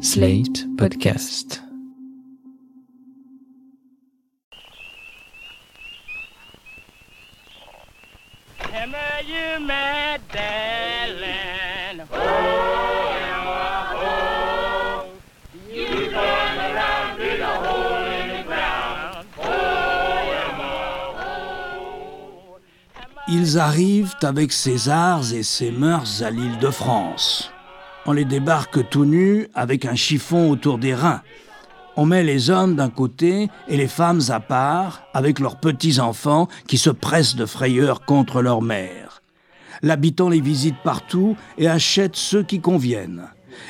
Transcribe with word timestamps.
Slate 0.00 0.66
Podcast. 0.76 1.62
Ils 23.30 23.58
arrivent 23.58 24.14
avec 24.22 24.52
ses 24.52 24.88
arts 24.88 25.32
et 25.32 25.42
ses 25.42 25.70
mœurs 25.70 26.22
à 26.22 26.30
l'île 26.30 26.58
de 26.58 26.70
France. 26.70 27.50
On 28.10 28.12
les 28.12 28.24
débarque 28.24 28.88
tout 28.88 29.04
nus 29.04 29.48
avec 29.54 29.84
un 29.84 29.94
chiffon 29.94 30.50
autour 30.50 30.78
des 30.78 30.94
reins. 30.94 31.20
On 31.94 32.06
met 32.06 32.24
les 32.24 32.48
hommes 32.48 32.74
d'un 32.74 32.88
côté 32.88 33.50
et 33.68 33.76
les 33.76 33.86
femmes 33.86 34.22
à 34.30 34.40
part 34.40 35.02
avec 35.12 35.38
leurs 35.38 35.60
petits-enfants 35.60 36.48
qui 36.66 36.78
se 36.78 36.88
pressent 36.88 37.36
de 37.36 37.44
frayeur 37.44 38.06
contre 38.06 38.40
leur 38.40 38.62
mère. 38.62 39.20
L'habitant 39.82 40.30
les 40.30 40.40
visite 40.40 40.76
partout 40.82 41.36
et 41.58 41.68
achète 41.68 42.16
ceux 42.16 42.42
qui 42.42 42.62
conviennent. 42.62 43.24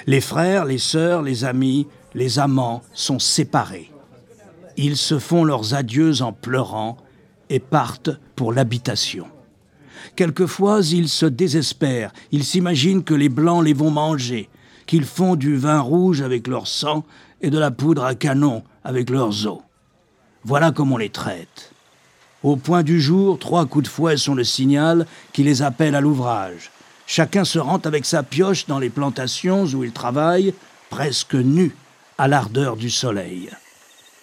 Les 0.06 0.20
frères, 0.20 0.66
les 0.66 0.78
sœurs, 0.78 1.22
les 1.22 1.44
amis, 1.44 1.88
les 2.14 2.38
amants 2.38 2.82
sont 2.92 3.18
séparés. 3.18 3.91
Ils 4.77 4.96
se 4.96 5.18
font 5.18 5.42
leurs 5.42 5.74
adieux 5.74 6.22
en 6.22 6.32
pleurant 6.32 6.96
et 7.50 7.58
partent 7.58 8.10
pour 8.36 8.52
l'habitation. 8.52 9.27
Quelquefois, 10.16 10.80
ils 10.92 11.08
se 11.08 11.26
désespèrent, 11.26 12.12
ils 12.32 12.44
s'imaginent 12.44 13.04
que 13.04 13.14
les 13.14 13.28
Blancs 13.28 13.64
les 13.64 13.72
vont 13.72 13.90
manger, 13.90 14.48
qu'ils 14.86 15.04
font 15.04 15.36
du 15.36 15.56
vin 15.56 15.80
rouge 15.80 16.22
avec 16.22 16.46
leur 16.46 16.66
sang 16.66 17.04
et 17.40 17.50
de 17.50 17.58
la 17.58 17.70
poudre 17.70 18.04
à 18.04 18.14
canon 18.14 18.62
avec 18.84 19.10
leurs 19.10 19.46
os. 19.46 19.60
Voilà 20.44 20.72
comme 20.72 20.92
on 20.92 20.96
les 20.96 21.10
traite. 21.10 21.72
Au 22.42 22.56
point 22.56 22.82
du 22.82 23.00
jour, 23.00 23.38
trois 23.38 23.66
coups 23.66 23.84
de 23.84 23.88
fouet 23.90 24.16
sont 24.16 24.34
le 24.34 24.44
signal 24.44 25.06
qui 25.32 25.42
les 25.42 25.62
appelle 25.62 25.94
à 25.94 26.00
l'ouvrage. 26.00 26.70
Chacun 27.06 27.44
se 27.44 27.58
rend 27.58 27.78
avec 27.78 28.05
sa 28.05 28.22
pioche 28.22 28.66
dans 28.66 28.78
les 28.78 28.90
plantations 28.90 29.64
où 29.64 29.83
il 29.83 29.92
travaille, 29.92 30.55
presque 30.90 31.34
nu, 31.34 31.74
à 32.16 32.28
l'ardeur 32.28 32.77
du 32.77 32.90
soleil. 32.90 33.50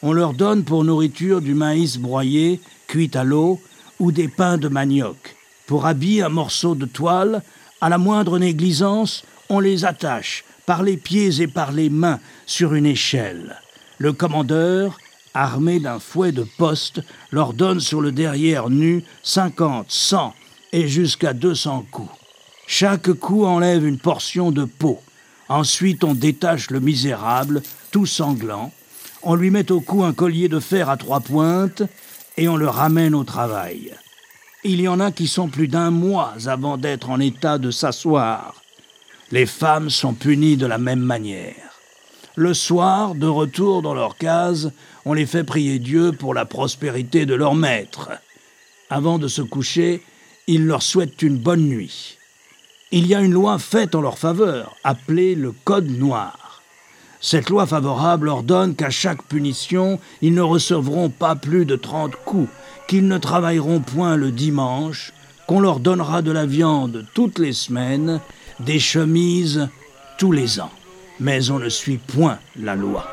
On 0.01 0.13
leur 0.13 0.33
donne 0.33 0.63
pour 0.63 0.83
nourriture 0.83 1.41
du 1.41 1.53
maïs 1.53 1.97
broyé, 1.97 2.61
cuit 2.87 3.11
à 3.15 3.23
l'eau, 3.23 3.59
ou 3.99 4.11
des 4.11 4.27
pains 4.27 4.57
de 4.57 4.67
manioc. 4.67 5.34
Pour 5.67 5.85
habiller 5.85 6.21
un 6.21 6.29
morceau 6.29 6.75
de 6.75 6.85
toile, 6.85 7.41
à 7.81 7.89
la 7.89 7.97
moindre 7.97 8.39
négligence, 8.39 9.23
on 9.49 9.59
les 9.59 9.85
attache 9.85 10.43
par 10.65 10.83
les 10.83 10.97
pieds 10.97 11.41
et 11.41 11.47
par 11.47 11.71
les 11.71 11.89
mains 11.89 12.19
sur 12.45 12.73
une 12.73 12.85
échelle. 12.85 13.55
Le 13.97 14.13
commandeur, 14.13 14.97
armé 15.33 15.79
d'un 15.79 15.99
fouet 15.99 16.31
de 16.31 16.45
poste, 16.57 17.01
leur 17.31 17.53
donne 17.53 17.79
sur 17.79 18.01
le 18.01 18.11
derrière 18.11 18.69
nu 18.69 19.03
cinquante, 19.23 19.87
cent 19.89 20.33
et 20.71 20.87
jusqu'à 20.87 21.33
deux 21.33 21.55
cents 21.55 21.85
coups. 21.91 22.09
Chaque 22.67 23.13
coup 23.13 23.45
enlève 23.45 23.85
une 23.85 23.99
portion 23.99 24.51
de 24.51 24.65
peau. 24.65 24.99
Ensuite, 25.49 26.03
on 26.03 26.15
détache 26.15 26.71
le 26.71 26.79
misérable, 26.79 27.61
tout 27.91 28.07
sanglant. 28.07 28.71
On 29.21 29.35
lui 29.35 29.51
met 29.51 29.71
au 29.71 29.81
cou 29.81 30.03
un 30.03 30.13
collier 30.13 30.49
de 30.49 30.59
fer 30.59 30.89
à 30.89 30.97
trois 30.97 31.19
pointes 31.19 31.83
et 32.37 32.47
on 32.47 32.55
le 32.55 32.67
ramène 32.67 33.15
au 33.15 33.23
travail. 33.23 33.93
Il 34.67 34.81
y 34.81 34.87
en 34.87 34.99
a 34.99 35.11
qui 35.11 35.27
sont 35.27 35.47
plus 35.47 35.67
d'un 35.67 35.91
mois 35.91 36.33
avant 36.47 36.77
d'être 36.77 37.11
en 37.11 37.19
état 37.19 37.59
de 37.59 37.69
s'asseoir. 37.69 38.55
Les 39.31 39.45
femmes 39.45 39.91
sont 39.91 40.15
punies 40.15 40.57
de 40.57 40.65
la 40.65 40.79
même 40.79 41.01
manière. 41.01 41.53
Le 42.35 42.55
soir, 42.55 43.13
de 43.13 43.27
retour 43.27 43.83
dans 43.83 43.93
leur 43.93 44.17
case, 44.17 44.71
on 45.05 45.13
les 45.13 45.27
fait 45.27 45.43
prier 45.43 45.77
Dieu 45.77 46.13
pour 46.13 46.33
la 46.33 46.45
prospérité 46.45 47.27
de 47.27 47.35
leur 47.35 47.53
maître. 47.53 48.09
Avant 48.89 49.19
de 49.19 49.27
se 49.27 49.43
coucher, 49.43 50.01
ils 50.47 50.65
leur 50.65 50.81
souhaitent 50.81 51.21
une 51.21 51.37
bonne 51.37 51.67
nuit. 51.69 52.17
Il 52.89 53.05
y 53.05 53.13
a 53.13 53.21
une 53.21 53.33
loi 53.33 53.59
faite 53.59 53.93
en 53.93 54.01
leur 54.01 54.17
faveur, 54.17 54.75
appelée 54.83 55.35
le 55.35 55.51
Code 55.63 55.91
noir. 55.91 56.63
Cette 57.21 57.51
loi 57.51 57.67
favorable 57.67 58.29
ordonne 58.29 58.73
qu'à 58.73 58.89
chaque 58.89 59.21
punition, 59.25 59.99
ils 60.23 60.33
ne 60.33 60.41
recevront 60.41 61.09
pas 61.09 61.35
plus 61.35 61.65
de 61.65 61.75
trente 61.75 62.15
coups, 62.25 62.49
qu'ils 62.87 63.07
ne 63.07 63.17
travailleront 63.17 63.79
point 63.79 64.15
le 64.15 64.31
dimanche, 64.31 65.13
qu'on 65.47 65.59
leur 65.59 65.79
donnera 65.79 66.21
de 66.21 66.31
la 66.31 66.45
viande 66.45 67.05
toutes 67.13 67.39
les 67.39 67.53
semaines, 67.53 68.19
des 68.59 68.79
chemises 68.79 69.67
tous 70.17 70.31
les 70.31 70.59
ans. 70.59 70.71
Mais 71.19 71.49
on 71.51 71.59
ne 71.59 71.69
suit 71.69 71.97
point 71.97 72.39
la 72.59 72.75
loi. 72.75 73.05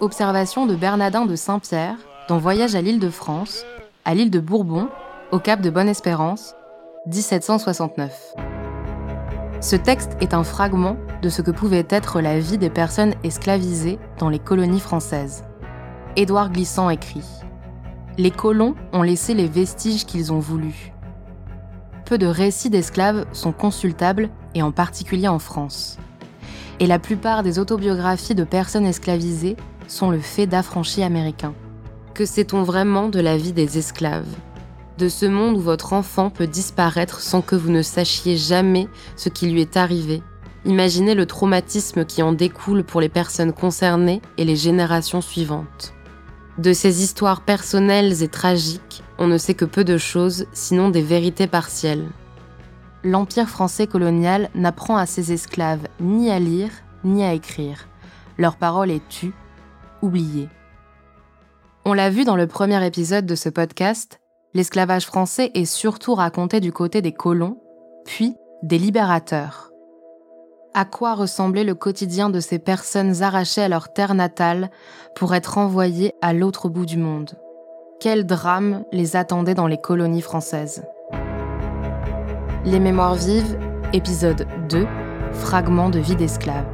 Observation 0.00 0.66
de 0.66 0.76
Bernardin 0.76 1.26
de 1.26 1.34
Saint-Pierre 1.34 1.96
dans 2.28 2.38
Voyage 2.38 2.74
à 2.74 2.80
l'île 2.80 3.00
de 3.00 3.10
France, 3.10 3.64
à 4.04 4.14
l'île 4.14 4.30
de 4.30 4.38
Bourbon, 4.38 4.88
au 5.32 5.38
cap 5.38 5.60
de 5.60 5.70
Bonne-Espérance, 5.70 6.54
1769. 7.06 8.12
Ce 9.60 9.76
texte 9.76 10.12
est 10.20 10.34
un 10.34 10.44
fragment 10.44 10.96
de 11.22 11.28
ce 11.28 11.42
que 11.42 11.50
pouvait 11.50 11.86
être 11.88 12.20
la 12.20 12.38
vie 12.38 12.58
des 12.58 12.70
personnes 12.70 13.14
esclavisées 13.24 13.98
dans 14.18 14.28
les 14.28 14.38
colonies 14.38 14.80
françaises. 14.80 15.44
Édouard 16.16 16.50
Glissant 16.50 16.90
écrit 16.90 17.24
Les 18.16 18.30
colons 18.30 18.74
ont 18.92 19.02
laissé 19.02 19.34
les 19.34 19.48
vestiges 19.48 20.04
qu'ils 20.04 20.32
ont 20.32 20.40
voulu. 20.40 20.92
Peu 22.04 22.18
de 22.18 22.26
récits 22.26 22.70
d'esclaves 22.70 23.26
sont 23.32 23.52
consultables, 23.52 24.30
et 24.54 24.62
en 24.62 24.72
particulier 24.72 25.28
en 25.28 25.38
France. 25.38 25.98
Et 26.80 26.86
la 26.86 26.98
plupart 26.98 27.42
des 27.42 27.58
autobiographies 27.58 28.34
de 28.34 28.44
personnes 28.44 28.86
esclavisées 28.86 29.56
sont 29.88 30.10
le 30.10 30.20
fait 30.20 30.46
d'affranchis 30.46 31.02
américains. 31.02 31.54
Que 32.14 32.24
sait-on 32.24 32.62
vraiment 32.62 33.08
de 33.08 33.20
la 33.20 33.36
vie 33.36 33.52
des 33.52 33.78
esclaves? 33.78 34.26
De 34.96 35.08
ce 35.08 35.26
monde 35.26 35.56
où 35.56 35.60
votre 35.60 35.92
enfant 35.92 36.30
peut 36.30 36.46
disparaître 36.46 37.20
sans 37.20 37.42
que 37.42 37.54
vous 37.54 37.70
ne 37.70 37.82
sachiez 37.82 38.36
jamais 38.36 38.88
ce 39.14 39.28
qui 39.28 39.48
lui 39.48 39.60
est 39.60 39.76
arrivé. 39.76 40.22
Imaginez 40.64 41.14
le 41.14 41.26
traumatisme 41.26 42.04
qui 42.04 42.22
en 42.22 42.32
découle 42.32 42.84
pour 42.84 43.00
les 43.00 43.08
personnes 43.08 43.52
concernées 43.52 44.20
et 44.36 44.44
les 44.44 44.56
générations 44.56 45.20
suivantes. 45.20 45.94
De 46.58 46.72
ces 46.72 47.02
histoires 47.02 47.42
personnelles 47.42 48.22
et 48.22 48.28
tragiques, 48.28 49.04
on 49.18 49.28
ne 49.28 49.38
sait 49.38 49.54
que 49.54 49.64
peu 49.64 49.84
de 49.84 49.96
choses, 49.96 50.46
sinon 50.52 50.90
des 50.90 51.02
vérités 51.02 51.46
partielles. 51.46 52.08
L'Empire 53.04 53.48
français 53.48 53.86
colonial 53.86 54.50
n'apprend 54.56 54.96
à 54.96 55.06
ses 55.06 55.32
esclaves 55.32 55.86
ni 56.00 56.30
à 56.30 56.40
lire, 56.40 56.70
ni 57.04 57.22
à 57.22 57.32
écrire. 57.32 57.86
Leur 58.38 58.56
parole 58.56 58.90
est 58.90 59.08
tue, 59.08 59.34
oubliée. 60.02 60.48
On 61.84 61.92
l'a 61.92 62.10
vu 62.10 62.24
dans 62.24 62.36
le 62.36 62.48
premier 62.48 62.84
épisode 62.84 63.24
de 63.24 63.36
ce 63.36 63.48
podcast, 63.48 64.20
l'esclavage 64.52 65.06
français 65.06 65.52
est 65.54 65.64
surtout 65.64 66.14
raconté 66.14 66.58
du 66.58 66.72
côté 66.72 67.02
des 67.02 67.12
colons, 67.12 67.58
puis 68.04 68.34
des 68.64 68.78
libérateurs. 68.78 69.67
À 70.78 70.84
quoi 70.84 71.16
ressemblait 71.16 71.64
le 71.64 71.74
quotidien 71.74 72.30
de 72.30 72.38
ces 72.38 72.60
personnes 72.60 73.24
arrachées 73.24 73.62
à 73.62 73.68
leur 73.68 73.92
terre 73.92 74.14
natale 74.14 74.70
pour 75.16 75.34
être 75.34 75.58
envoyées 75.58 76.14
à 76.22 76.32
l'autre 76.32 76.68
bout 76.68 76.86
du 76.86 76.98
monde 76.98 77.32
Quel 77.98 78.26
drame 78.26 78.84
les 78.92 79.16
attendait 79.16 79.56
dans 79.56 79.66
les 79.66 79.80
colonies 79.80 80.22
françaises 80.22 80.84
Les 82.64 82.78
Mémoires 82.78 83.16
vives, 83.16 83.58
épisode 83.92 84.46
2, 84.68 84.86
Fragments 85.32 85.90
de 85.90 85.98
vie 85.98 86.14
d'esclaves. 86.14 86.68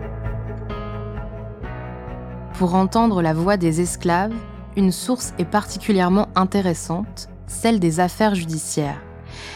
Pour 2.58 2.74
entendre 2.74 3.22
la 3.22 3.32
voix 3.32 3.56
des 3.56 3.80
esclaves, 3.80 4.34
une 4.76 4.92
source 4.92 5.32
est 5.38 5.46
particulièrement 5.46 6.28
intéressante 6.34 7.30
celle 7.46 7.80
des 7.80 8.00
affaires 8.00 8.34
judiciaires, 8.34 9.00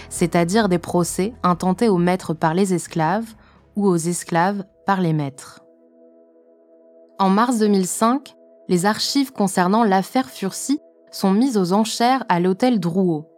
c'est-à-dire 0.09 0.70
des 0.70 0.78
procès 0.78 1.34
intentés 1.42 1.91
aux 1.91 1.98
maîtres 1.98 2.32
par 2.32 2.54
les 2.54 2.72
esclaves 2.72 3.34
ou 3.78 3.86
aux 3.86 3.97
esclaves 3.97 4.65
par 4.84 5.01
les 5.01 5.13
maîtres. 5.13 5.60
En 7.21 7.30
mars 7.30 7.59
2005, 7.59 8.34
les 8.69 8.86
archives 8.86 9.33
concernant 9.33 9.84
l'affaire 9.84 10.28
Furcy 10.28 10.80
sont 11.13 11.30
mises 11.30 11.57
aux 11.57 11.72
enchères 11.72 12.25
à 12.28 12.41
l'hôtel 12.41 12.80
Drouot. 12.80 13.28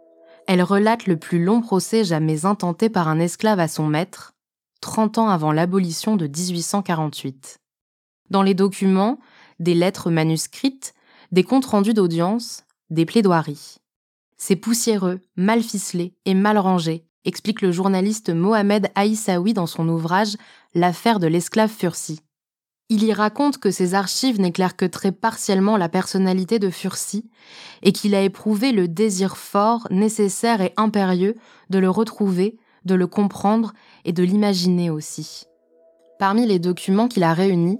Elles 0.47 0.63
relatent 0.63 1.05
le 1.05 1.17
plus 1.17 1.43
long 1.43 1.61
procès 1.61 2.03
jamais 2.03 2.45
intenté 2.45 2.89
par 2.89 3.07
un 3.07 3.19
esclave 3.19 3.59
à 3.59 3.67
son 3.67 3.85
maître, 3.85 4.33
30 4.81 5.19
ans 5.19 5.29
avant 5.29 5.51
l'abolition 5.51 6.15
de 6.15 6.25
1848. 6.25 7.59
Dans 8.31 8.41
les 8.41 8.55
documents, 8.55 9.19
des 9.59 9.75
lettres 9.75 10.09
manuscrites, 10.09 10.95
des 11.31 11.43
comptes 11.43 11.65
rendus 11.65 11.93
d'audience, 11.93 12.63
des 12.89 13.05
plaidoiries. 13.05 13.77
C'est 14.37 14.55
poussiéreux, 14.55 15.21
mal 15.35 15.61
ficelé 15.61 16.15
et 16.25 16.33
mal 16.33 16.57
rangé, 16.57 17.05
explique 17.25 17.61
le 17.61 17.71
journaliste 17.71 18.29
Mohamed 18.29 18.89
Aïssaoui 18.95 19.53
dans 19.53 19.67
son 19.67 19.87
ouvrage 19.89 20.37
L'affaire 20.73 21.19
de 21.19 21.27
l'esclave 21.27 21.69
Fursi. 21.69 22.21
Il 22.89 23.03
y 23.03 23.13
raconte 23.13 23.57
que 23.57 23.71
ses 23.71 23.93
archives 23.93 24.39
n'éclairent 24.39 24.75
que 24.75 24.85
très 24.85 25.11
partiellement 25.11 25.77
la 25.77 25.87
personnalité 25.87 26.59
de 26.59 26.69
Fursi 26.69 27.29
et 27.83 27.93
qu'il 27.93 28.15
a 28.15 28.21
éprouvé 28.21 28.71
le 28.71 28.87
désir 28.87 29.37
fort, 29.37 29.87
nécessaire 29.91 30.61
et 30.61 30.73
impérieux 30.75 31.35
de 31.69 31.79
le 31.79 31.89
retrouver, 31.89 32.57
de 32.85 32.95
le 32.95 33.07
comprendre 33.07 33.73
et 34.03 34.11
de 34.11 34.23
l'imaginer 34.23 34.89
aussi. 34.89 35.45
Parmi 36.19 36.45
les 36.45 36.59
documents 36.59 37.07
qu'il 37.07 37.23
a 37.23 37.33
réunis, 37.33 37.79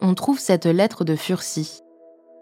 on 0.00 0.14
trouve 0.14 0.38
cette 0.38 0.66
lettre 0.66 1.04
de 1.04 1.16
Furcy. 1.16 1.80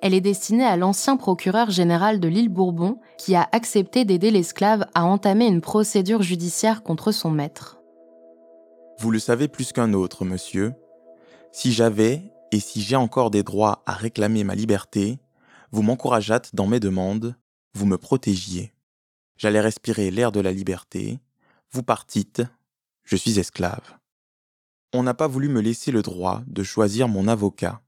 Elle 0.00 0.15
est 0.15 0.21
destinée 0.21 0.65
à 0.65 0.77
l'ancien 0.77 1.17
procureur 1.17 1.71
général 1.71 2.21
de 2.21 2.29
l'île 2.29 2.49
Bourbon 2.49 3.00
qui 3.17 3.35
a 3.35 3.49
accepté 3.50 4.05
d'aider 4.05 4.31
l'esclave 4.31 4.87
à 4.95 5.05
entamer 5.05 5.47
une 5.47 5.61
procédure 5.61 6.23
judiciaire 6.23 6.83
contre 6.83 7.11
son 7.11 7.31
maître. 7.31 7.81
Vous 9.00 9.11
le 9.11 9.19
savez 9.19 9.49
plus 9.49 9.73
qu'un 9.73 9.93
autre, 9.93 10.25
monsieur. 10.25 10.75
Si 11.53 11.73
j'avais 11.73 12.23
et 12.53 12.61
si 12.61 12.81
j'ai 12.81 12.97
encore 12.97 13.31
des 13.31 13.43
droits 13.43 13.83
à 13.87 13.93
réclamer 13.93 14.45
ma 14.45 14.55
liberté, 14.55 15.19
vous 15.73 15.83
m'encourageâtes 15.83 16.55
dans 16.55 16.67
mes 16.67 16.81
demandes, 16.81 17.37
vous 17.75 17.87
me 17.87 17.99
protégiez. 17.99 18.73
J'allais 19.37 19.61
respirer 19.61 20.11
l'air 20.11 20.33
de 20.33 20.41
la 20.41 20.53
liberté, 20.53 21.21
vous 21.71 21.83
partîtes, 21.83 22.43
je 23.05 23.17
suis 23.17 23.39
esclave. 23.39 23.99
On 24.95 25.03
n'a 25.03 25.15
pas 25.15 25.27
voulu 25.27 25.49
me 25.49 25.61
laisser 25.61 25.93
le 25.93 26.03
droit 26.03 26.43
de 26.47 26.62
choisir 26.62 27.09
mon 27.09 27.29
avocat, 27.29 27.83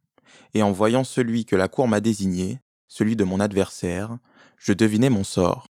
et 0.55 0.63
en 0.63 0.73
voyant 0.73 1.05
celui 1.05 1.45
que 1.45 1.57
la 1.57 1.69
cour 1.69 1.89
m'a 1.89 2.01
désigné, 2.01 2.61
celui 2.89 3.17
de 3.17 3.25
mon 3.25 3.41
adversaire, 3.41 4.19
je 4.57 4.73
devinais 4.73 5.11
mon 5.11 5.25
sort. 5.25 5.67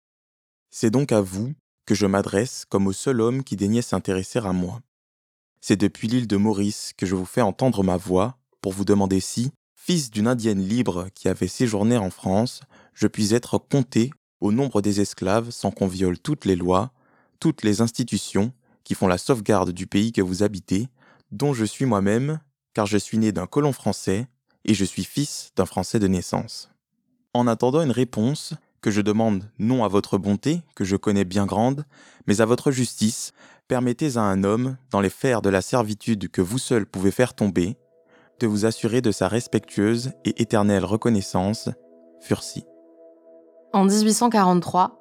C'est 0.70 0.90
donc 0.90 1.12
à 1.12 1.20
vous 1.20 1.52
que 1.86 1.94
je 1.94 2.06
m'adresse 2.06 2.64
comme 2.68 2.86
au 2.86 2.92
seul 2.92 3.20
homme 3.20 3.42
qui 3.42 3.56
daignait 3.56 3.82
s'intéresser 3.82 4.38
à 4.38 4.52
moi. 4.52 4.80
C'est 5.60 5.76
depuis 5.76 6.06
l'île 6.06 6.26
de 6.26 6.36
Maurice 6.36 6.92
que 6.96 7.06
je 7.06 7.14
vous 7.14 7.24
fais 7.24 7.40
entendre 7.40 7.82
ma 7.82 7.96
voix 7.96 8.38
pour 8.60 8.72
vous 8.72 8.84
demander 8.84 9.20
si, 9.20 9.50
fils 9.74 10.10
d'une 10.10 10.28
indienne 10.28 10.62
libre 10.62 11.08
qui 11.14 11.28
avait 11.28 11.48
séjourné 11.48 11.96
en 11.96 12.10
France, 12.10 12.60
je 12.94 13.06
puis 13.06 13.34
être 13.34 13.58
compté 13.58 14.10
au 14.40 14.52
nombre 14.52 14.82
des 14.82 15.00
esclaves 15.00 15.50
sans 15.50 15.70
qu'on 15.70 15.88
viole 15.88 16.18
toutes 16.18 16.44
les 16.44 16.56
lois, 16.56 16.92
toutes 17.40 17.62
les 17.62 17.80
institutions 17.80 18.52
qui 18.84 18.94
font 18.94 19.06
la 19.06 19.18
sauvegarde 19.18 19.70
du 19.70 19.86
pays 19.86 20.12
que 20.12 20.22
vous 20.22 20.42
habitez, 20.42 20.88
dont 21.30 21.52
je 21.52 21.64
suis 21.64 21.84
moi-même, 21.84 22.40
car 22.74 22.86
je 22.86 22.98
suis 22.98 23.18
né 23.18 23.32
d'un 23.32 23.46
colon 23.46 23.72
français 23.72 24.28
et 24.64 24.74
je 24.74 24.84
suis 24.84 25.04
fils 25.04 25.52
d'un 25.56 25.66
Français 25.66 25.98
de 25.98 26.08
naissance. 26.08 26.70
En 27.34 27.46
attendant 27.46 27.82
une 27.82 27.90
réponse, 27.90 28.54
que 28.80 28.90
je 28.90 29.00
demande 29.00 29.50
non 29.58 29.84
à 29.84 29.88
votre 29.88 30.18
bonté, 30.18 30.62
que 30.74 30.84
je 30.84 30.96
connais 30.96 31.24
bien 31.24 31.46
grande, 31.46 31.84
mais 32.26 32.40
à 32.40 32.46
votre 32.46 32.70
justice, 32.70 33.32
permettez 33.66 34.16
à 34.16 34.22
un 34.22 34.44
homme, 34.44 34.76
dans 34.90 35.00
les 35.00 35.10
fers 35.10 35.42
de 35.42 35.50
la 35.50 35.62
servitude 35.62 36.30
que 36.30 36.40
vous 36.40 36.58
seul 36.58 36.86
pouvez 36.86 37.10
faire 37.10 37.34
tomber, 37.34 37.76
de 38.40 38.46
vous 38.46 38.66
assurer 38.66 39.00
de 39.00 39.10
sa 39.10 39.28
respectueuse 39.28 40.12
et 40.24 40.40
éternelle 40.40 40.84
reconnaissance, 40.84 41.68
Furcy. 42.20 42.64
En 43.72 43.84
1843, 43.84 44.98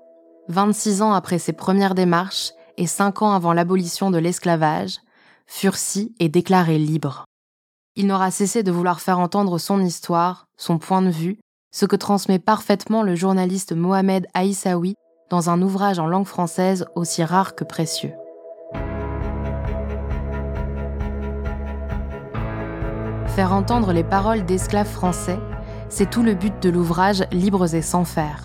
26 0.49 1.01
ans 1.01 1.13
après 1.13 1.39
ses 1.39 1.53
premières 1.53 1.95
démarches 1.95 2.51
et 2.77 2.87
5 2.87 3.21
ans 3.21 3.31
avant 3.31 3.53
l'abolition 3.53 4.11
de 4.11 4.17
l'esclavage, 4.17 4.97
Furcy 5.45 6.13
est 6.19 6.29
déclaré 6.29 6.77
libre. 6.77 7.25
Il 7.99 8.05
n'aura 8.05 8.29
cessé 8.29 8.61
de 8.61 8.71
vouloir 8.71 9.01
faire 9.01 9.17
entendre 9.17 9.57
son 9.57 9.81
histoire, 9.81 10.45
son 10.55 10.77
point 10.77 11.01
de 11.01 11.09
vue, 11.09 11.39
ce 11.71 11.87
que 11.87 11.95
transmet 11.95 12.37
parfaitement 12.37 13.01
le 13.01 13.15
journaliste 13.15 13.75
Mohamed 13.75 14.27
Aïssaoui 14.35 14.93
dans 15.31 15.49
un 15.49 15.59
ouvrage 15.63 15.97
en 15.97 16.05
langue 16.05 16.27
française 16.27 16.85
aussi 16.93 17.23
rare 17.23 17.55
que 17.55 17.63
précieux. 17.63 18.13
Faire 23.29 23.51
entendre 23.51 23.91
les 23.93 24.03
paroles 24.03 24.45
d'esclaves 24.45 24.87
français, 24.87 25.39
c'est 25.89 26.11
tout 26.11 26.21
le 26.21 26.35
but 26.35 26.53
de 26.61 26.69
l'ouvrage 26.69 27.23
Libres 27.31 27.73
et 27.73 27.81
sans 27.81 28.05
faire. 28.05 28.43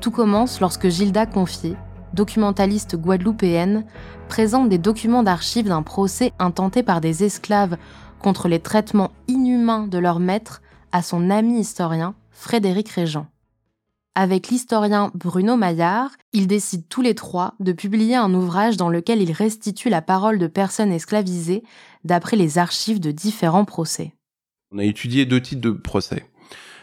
Tout 0.00 0.10
commence 0.10 0.58
lorsque 0.58 0.88
Gilda 0.88 1.26
Confier, 1.26 1.76
documentaliste 2.12 2.96
guadeloupéenne, 2.96 3.84
présente 4.28 4.68
des 4.68 4.78
documents 4.78 5.22
d'archives 5.22 5.68
d'un 5.68 5.82
procès 5.82 6.32
intenté 6.40 6.82
par 6.82 7.00
des 7.00 7.22
esclaves 7.22 7.76
contre 8.24 8.48
les 8.48 8.58
traitements 8.58 9.12
inhumains 9.28 9.86
de 9.86 9.98
leurs 9.98 10.18
maîtres 10.18 10.62
à 10.92 11.02
son 11.02 11.28
ami 11.28 11.60
historien 11.60 12.14
Frédéric 12.30 12.88
Régent. 12.88 13.26
Avec 14.14 14.48
l'historien 14.48 15.10
Bruno 15.12 15.58
Maillard, 15.58 16.10
ils 16.32 16.46
décident 16.46 16.86
tous 16.88 17.02
les 17.02 17.14
trois 17.14 17.52
de 17.60 17.72
publier 17.72 18.14
un 18.14 18.32
ouvrage 18.32 18.78
dans 18.78 18.88
lequel 18.88 19.20
ils 19.20 19.30
restituent 19.30 19.90
la 19.90 20.00
parole 20.00 20.38
de 20.38 20.46
personnes 20.46 20.90
esclavisées 20.90 21.64
d'après 22.04 22.38
les 22.38 22.56
archives 22.56 22.98
de 22.98 23.10
différents 23.10 23.66
procès. 23.66 24.14
On 24.72 24.78
a 24.78 24.84
étudié 24.84 25.26
deux 25.26 25.42
types 25.42 25.60
de 25.60 25.72
procès. 25.72 26.24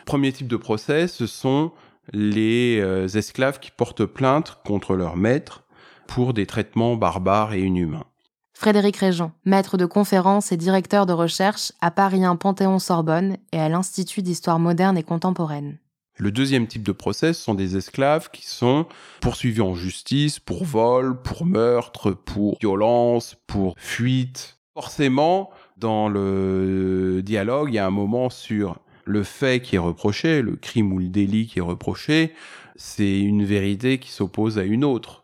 Premier 0.06 0.32
type 0.32 0.48
de 0.48 0.58
procès, 0.58 1.08
ce 1.08 1.26
sont 1.26 1.72
les 2.14 2.80
euh, 2.80 3.08
esclaves 3.08 3.60
qui 3.60 3.72
portent 3.72 4.06
plainte 4.06 4.60
contre 4.64 4.94
leur 4.94 5.18
maître 5.18 5.64
pour 6.06 6.36
des 6.36 6.46
traitements 6.46 6.98
barbares 6.98 7.54
et 7.54 7.64
inhumains. 7.64 8.06
Frédéric 8.62 8.98
Régent, 8.98 9.32
maître 9.44 9.76
de 9.76 9.88
conférences 9.88 10.52
et 10.52 10.56
directeur 10.56 11.08
de 11.08 11.14
recherche 11.14 11.72
à 11.82 11.90
Paris 11.90 12.24
1 12.24 12.36
Panthéon-Sorbonne 12.36 13.38
et 13.52 13.60
à 13.60 13.70
l'Institut 13.70 14.22
d'histoire 14.22 14.60
moderne 14.60 15.00
et 15.00 15.04
contemporaine. 15.04 15.80
Le 16.18 16.32
deuxième 16.32 16.68
type 16.68 16.84
de 16.84 16.92
procès 16.92 17.34
sont 17.34 17.56
des 17.56 17.76
esclaves 17.76 18.30
qui 18.30 18.46
sont 18.46 18.86
poursuivis 19.20 19.62
en 19.62 19.74
justice 19.74 20.38
pour 20.38 20.64
vol, 20.64 21.20
pour 21.24 21.48
meurtre, 21.48 22.12
pour 22.12 22.60
violence, 22.60 23.36
pour 23.48 23.74
fuite. 23.80 24.60
Forcément, 24.76 25.50
dans 25.78 26.08
le 26.08 27.22
dialogue, 27.26 27.70
il 27.72 27.78
y 27.78 27.80
a 27.80 27.88
un 27.88 27.90
moment 27.90 28.30
sur 28.30 28.78
le 29.06 29.24
fait 29.24 29.64
qui 29.64 29.78
est 29.78 29.80
reproché, 29.80 30.44
le 30.44 30.56
crime 30.56 30.94
ou 30.94 31.00
le 31.00 31.08
délit 31.08 31.48
qui 31.48 31.58
est 31.58 31.64
reproché, 31.64 32.36
c'est 32.76 33.22
une 33.22 33.44
vérité 33.44 33.98
qui 33.98 34.12
s'oppose 34.12 34.60
à 34.60 34.64
une 34.64 34.84
autre. 34.84 35.21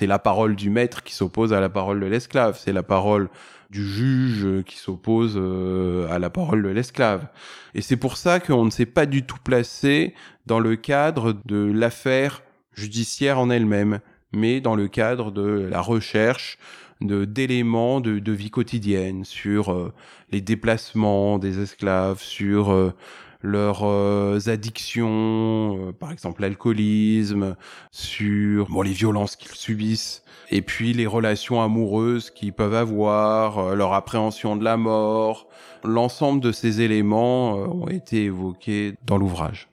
C'est 0.00 0.06
la 0.06 0.18
parole 0.18 0.56
du 0.56 0.70
maître 0.70 1.02
qui 1.02 1.14
s'oppose 1.14 1.52
à 1.52 1.60
la 1.60 1.68
parole 1.68 2.00
de 2.00 2.06
l'esclave. 2.06 2.58
C'est 2.58 2.72
la 2.72 2.82
parole 2.82 3.28
du 3.68 3.86
juge 3.86 4.64
qui 4.64 4.78
s'oppose 4.78 5.34
euh, 5.36 6.10
à 6.10 6.18
la 6.18 6.30
parole 6.30 6.62
de 6.62 6.70
l'esclave. 6.70 7.26
Et 7.74 7.82
c'est 7.82 7.98
pour 7.98 8.16
ça 8.16 8.40
qu'on 8.40 8.64
ne 8.64 8.70
s'est 8.70 8.86
pas 8.86 9.04
du 9.04 9.24
tout 9.24 9.36
placé 9.44 10.14
dans 10.46 10.58
le 10.58 10.76
cadre 10.76 11.36
de 11.44 11.70
l'affaire 11.70 12.42
judiciaire 12.72 13.38
en 13.38 13.50
elle-même, 13.50 14.00
mais 14.32 14.62
dans 14.62 14.74
le 14.74 14.88
cadre 14.88 15.30
de 15.32 15.68
la 15.70 15.82
recherche 15.82 16.56
de 17.02 17.26
d'éléments 17.26 18.00
de, 18.00 18.32
vie 18.32 18.50
quotidienne 18.50 19.26
sur 19.26 19.70
euh, 19.70 19.92
les 20.30 20.40
déplacements 20.40 21.38
des 21.38 21.60
esclaves, 21.60 22.22
sur 22.22 22.72
euh, 22.72 22.94
leurs 23.42 23.84
euh, 23.84 24.38
addictions, 24.46 25.92
par 25.98 26.12
exemple 26.12 26.42
l'alcoolisme, 26.42 27.56
sur 27.90 28.68
bon, 28.68 28.82
les 28.82 28.92
violences 28.92 29.36
qu'ils 29.36 29.52
subissent, 29.52 30.22
et 30.50 30.62
puis 30.62 30.92
les 30.92 31.06
relations 31.06 31.62
amoureuses 31.62 32.30
qu'ils 32.30 32.52
peuvent 32.52 32.74
avoir, 32.74 33.74
leur 33.74 33.92
appréhension 33.94 34.56
de 34.56 34.64
la 34.64 34.76
mort. 34.76 35.48
L'ensemble 35.84 36.40
de 36.40 36.52
ces 36.52 36.82
éléments 36.82 37.54
ont 37.54 37.88
été 37.88 38.24
évoqués 38.24 38.94
dans 39.06 39.16
l'ouvrage. 39.16 39.70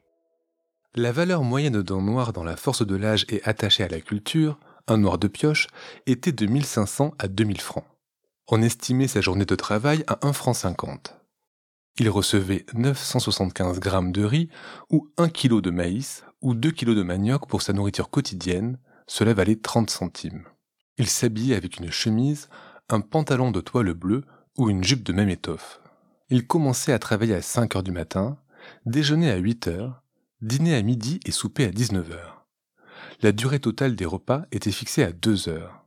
La 0.96 1.12
valeur 1.12 1.44
moyenne 1.44 1.84
d'un 1.84 2.02
noir 2.02 2.34
dans 2.34 2.44
la 2.44 2.56
force 2.56 2.86
de 2.86 2.96
l'âge 2.96 3.26
est 3.30 3.48
attachée 3.48 3.84
à 3.84 3.88
la 3.88 4.02
culture, 4.02 4.58
un 4.88 4.98
noir 4.98 5.18
de 5.18 5.28
pioche, 5.28 5.68
était 6.08 6.32
de 6.32 6.46
1500 6.48 7.14
à 7.20 7.28
2000 7.28 7.62
francs. 7.62 7.84
On 8.48 8.62
estimait 8.62 9.08
sa 9.08 9.22
journée 9.22 9.46
de 9.46 9.56
travail 9.56 10.04
à 10.08 10.18
1 10.26 10.34
franc 10.34 10.54
50. 10.54 11.17
Il 12.00 12.10
recevait 12.10 12.66
975 12.74 13.80
grammes 13.80 14.12
de 14.12 14.24
riz 14.24 14.50
ou 14.90 15.10
1 15.18 15.30
kg 15.30 15.62
de 15.62 15.72
maïs 15.72 16.24
ou 16.42 16.54
2 16.54 16.72
kg 16.72 16.96
de 16.96 17.04
manioc 17.04 17.48
pour 17.48 17.62
sa 17.62 17.74
nourriture 17.74 18.10
quotidienne, 18.10 18.78
cela 19.08 19.34
valait 19.34 19.56
30 19.56 19.90
centimes. 19.90 20.44
Il 20.98 21.08
s'habillait 21.08 21.56
avec 21.56 21.78
une 21.78 21.92
chemise, 21.92 22.50
un 22.90 23.02
pantalon 23.02 23.52
de 23.52 23.62
toile 23.62 23.94
bleue 23.94 24.24
ou 24.58 24.70
une 24.70 24.84
jupe 24.84 25.04
de 25.04 25.14
même 25.14 25.30
étoffe. 25.30 25.80
Il 26.30 26.46
commençait 26.46 26.94
à 26.94 27.00
travailler 27.00 27.36
à 27.36 27.42
5 27.42 27.76
heures 27.76 27.84
du 27.84 27.92
matin, 27.92 28.38
déjeunait 28.86 29.32
à 29.32 29.38
8 29.38 29.68
heures, 29.68 30.04
dîner 30.42 30.76
à 30.76 30.82
midi 30.82 31.20
et 31.26 31.32
souper 31.32 31.66
à 31.66 31.72
19 31.72 32.12
heures 32.12 32.38
la 33.22 33.32
durée 33.32 33.60
totale 33.60 33.96
des 33.96 34.06
repas 34.06 34.44
était 34.52 34.72
fixée 34.72 35.04
à 35.04 35.12
deux 35.12 35.50
heures. 35.50 35.84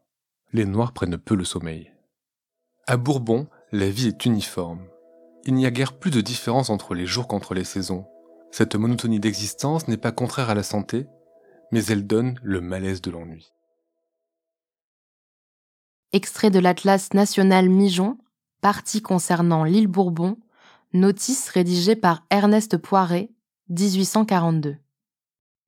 Les 0.53 0.65
Noirs 0.65 0.93
prennent 0.93 1.19
peu 1.19 1.37
le 1.37 1.45
sommeil. 1.45 1.93
À 2.87 2.97
Bourbon, 2.97 3.49
la 3.73 3.89
vie 3.89 4.09
est 4.09 4.25
uniforme. 4.25 4.85
Il 5.45 5.55
n'y 5.55 5.67
a 5.67 5.71
guère 5.71 5.95
plus 5.95 6.11
de 6.11 6.21
différence 6.21 6.69
entre 6.71 6.95
les 6.95 7.07
jours 7.07 7.27
qu'entre 7.27 7.55
les 7.55 7.65
saisons. 7.65 8.07
Cette 8.51 8.75
monotonie 8.75 9.21
d'existence 9.21 9.89
n'est 9.89 9.97
pas 9.97 10.13
contraire 10.13 10.51
à 10.51 10.55
la 10.55 10.63
santé, 10.63 11.07
mais 11.73 11.85
elle 11.87 12.07
donne 12.07 12.39
le 12.43 12.61
malaise 12.61 13.01
de 13.01 13.11
l'ennui. 13.11 13.53
Extrait 16.13 16.51
de 16.51 16.59
l'Atlas 16.59 17.15
national 17.15 17.71
Mijon, 17.71 18.19
partie 18.61 19.01
concernant 19.01 19.65
l'île 19.65 19.87
Bourbon, 19.87 20.37
notice 20.93 21.49
rédigée 21.49 21.97
par 21.97 22.27
Ernest 22.31 22.77
Poiret, 22.77 23.31
1842. 23.69 24.77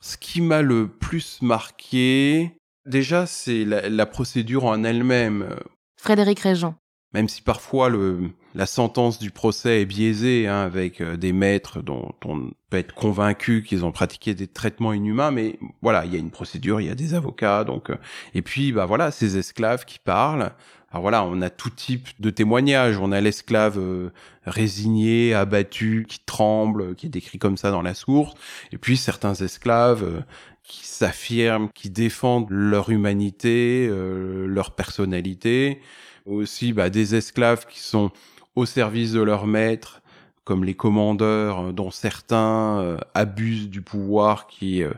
Ce 0.01 0.17
qui 0.17 0.41
m'a 0.41 0.63
le 0.63 0.89
plus 0.89 1.41
marqué, 1.41 2.59
déjà, 2.87 3.27
c'est 3.27 3.65
la, 3.65 4.07
procédure 4.07 4.65
en 4.65 4.83
elle-même. 4.83 5.57
Frédéric 5.97 6.41
Régent. 6.41 6.75
même 7.15 7.29
si 7.29 7.41
parfois 7.41 7.89
le, 7.89 8.33
la 8.55 8.67
sentence 8.67 9.19
du 9.19 9.31
procès 9.31 9.83
est 9.83 9.87
biaisée 9.87 10.47
hein, 10.47 10.63
avec 10.63 11.01
euh, 11.01 11.17
des 11.17 11.33
maîtres 11.33 11.81
dont 11.81 12.13
on 12.25 12.51
peut 12.71 12.77
être 12.77 12.95
convaincu 12.95 13.63
qu'ils 13.63 13.85
ont 13.85 13.93
pratiqué 13.93 14.35
des 14.35 14.47
traitements 14.47 14.93
inhumains, 14.93 15.31
mais 15.31 15.59
voilà, 15.81 16.05
il 16.05 16.13
y 16.13 16.17
a 16.17 16.19
une 16.19 16.31
procédure, 16.31 16.81
il 16.81 16.87
y 16.87 16.91
a 16.91 16.95
des 16.95 17.15
avocats, 17.15 17.65
donc 17.65 17.91
euh, 17.91 17.97
et 18.35 18.43
puis 18.43 18.73
bah 18.73 18.87
voilà, 18.87 19.11
ces 19.11 19.39
esclaves 19.39 19.85
qui 19.85 19.99
parlent. 19.99 20.53
Alors 20.91 21.01
voilà, 21.01 21.25
on 21.25 21.41
a 21.41 21.49
tout 21.49 21.71
type 21.71 22.09
de 22.21 22.29
témoignages. 22.29 22.99
On 22.99 23.13
a 23.13 23.21
l'esclave 23.23 23.79
euh, 23.79 24.11
résigné, 24.45 25.33
abattu, 25.33 26.05
qui 26.07 26.21
tremble, 26.21 26.95
qui 26.95 27.07
est 27.07 27.09
décrit 27.09 27.39
comme 27.39 27.57
ça 27.57 27.71
dans 27.71 27.81
la 27.81 27.95
source, 27.95 28.35
et 28.73 28.79
puis 28.79 28.99
certains 28.99 29.35
esclaves 29.35 30.23
qui 30.63 30.87
s'affirment, 30.87 31.71
qui 31.75 31.89
défendent 31.89 32.51
leur 32.51 32.91
humanité, 32.91 33.91
leur 33.91 34.73
personnalité 34.73 35.81
aussi 36.27 36.73
bah, 36.73 36.91
des 36.91 37.15
esclaves 37.15 37.67
qui 37.67 37.81
sont 37.81 38.11
au 38.55 38.67
service 38.67 39.13
de 39.13 39.21
leur 39.21 39.47
maître, 39.47 40.03
comme 40.45 40.65
les 40.65 40.75
commandeurs 40.75 41.61
euh, 41.61 41.73
dont 41.73 41.91
certains 41.91 42.81
euh, 42.81 42.97
abusent 43.15 43.71
du 43.71 43.83
pouvoir 43.83 44.47
qui 44.47 44.83
euh, 44.83 44.91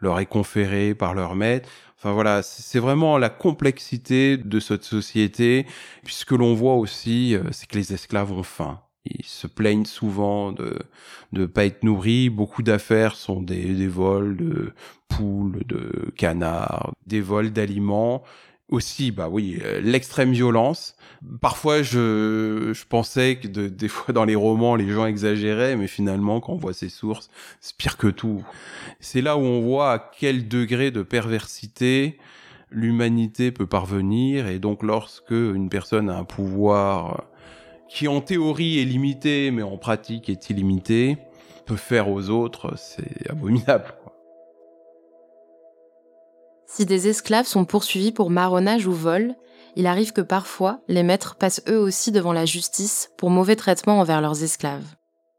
leur 0.00 0.20
est 0.20 0.26
conféré 0.26 0.94
par 0.94 1.14
leur 1.14 1.34
maître. 1.34 1.68
Enfin 1.98 2.12
voilà, 2.12 2.42
c'est 2.42 2.80
vraiment 2.80 3.16
la 3.16 3.28
complexité 3.28 4.36
de 4.36 4.60
cette 4.60 4.82
société. 4.82 5.66
puisque 6.04 6.32
l'on 6.32 6.52
voit 6.52 6.74
aussi, 6.74 7.36
c'est 7.52 7.68
que 7.68 7.78
les 7.78 7.92
esclaves 7.92 8.32
ont 8.32 8.42
faim. 8.42 8.80
Ils 9.04 9.24
se 9.24 9.46
plaignent 9.46 9.84
souvent 9.84 10.50
de 10.50 10.80
ne 11.30 11.46
pas 11.46 11.64
être 11.64 11.84
nourris. 11.84 12.28
Beaucoup 12.28 12.64
d'affaires 12.64 13.14
sont 13.14 13.40
des, 13.40 13.74
des 13.74 13.86
vols 13.86 14.36
de 14.36 14.72
poules, 15.06 15.62
de 15.66 16.12
canards, 16.16 16.92
des 17.06 17.20
vols 17.20 17.52
d'aliments 17.52 18.24
aussi, 18.72 19.10
bah 19.10 19.28
oui, 19.30 19.58
euh, 19.62 19.80
l'extrême 19.80 20.32
violence. 20.32 20.96
Parfois, 21.40 21.82
je, 21.82 22.72
je 22.72 22.84
pensais 22.86 23.36
que 23.36 23.46
de, 23.46 23.68
des 23.68 23.88
fois 23.88 24.12
dans 24.12 24.24
les 24.24 24.34
romans, 24.34 24.74
les 24.74 24.88
gens 24.88 25.06
exagéraient, 25.06 25.76
mais 25.76 25.86
finalement, 25.86 26.40
quand 26.40 26.54
on 26.54 26.56
voit 26.56 26.72
ces 26.72 26.88
sources, 26.88 27.30
c'est 27.60 27.76
pire 27.76 27.96
que 27.96 28.08
tout. 28.08 28.42
C'est 28.98 29.20
là 29.20 29.36
où 29.36 29.40
on 29.40 29.60
voit 29.60 29.92
à 29.92 29.98
quel 29.98 30.48
degré 30.48 30.90
de 30.90 31.02
perversité 31.02 32.18
l'humanité 32.70 33.52
peut 33.52 33.66
parvenir, 33.66 34.48
et 34.48 34.58
donc 34.58 34.82
lorsque 34.82 35.30
une 35.30 35.68
personne 35.68 36.08
a 36.08 36.16
un 36.16 36.24
pouvoir 36.24 37.24
qui 37.90 38.08
en 38.08 38.22
théorie 38.22 38.78
est 38.80 38.86
limité, 38.86 39.50
mais 39.50 39.62
en 39.62 39.76
pratique 39.76 40.30
est 40.30 40.48
illimité, 40.48 41.18
peut 41.66 41.76
faire 41.76 42.08
aux 42.08 42.30
autres, 42.30 42.72
c'est 42.76 43.30
abominable. 43.30 43.94
Si 46.74 46.86
des 46.86 47.06
esclaves 47.06 47.46
sont 47.46 47.66
poursuivis 47.66 48.12
pour 48.12 48.30
marronnage 48.30 48.86
ou 48.86 48.92
vol, 48.92 49.34
il 49.76 49.86
arrive 49.86 50.14
que 50.14 50.22
parfois 50.22 50.80
les 50.88 51.02
maîtres 51.02 51.36
passent 51.36 51.60
eux 51.68 51.78
aussi 51.78 52.12
devant 52.12 52.32
la 52.32 52.46
justice 52.46 53.10
pour 53.18 53.28
mauvais 53.28 53.56
traitement 53.56 54.00
envers 54.00 54.22
leurs 54.22 54.42
esclaves. 54.42 54.86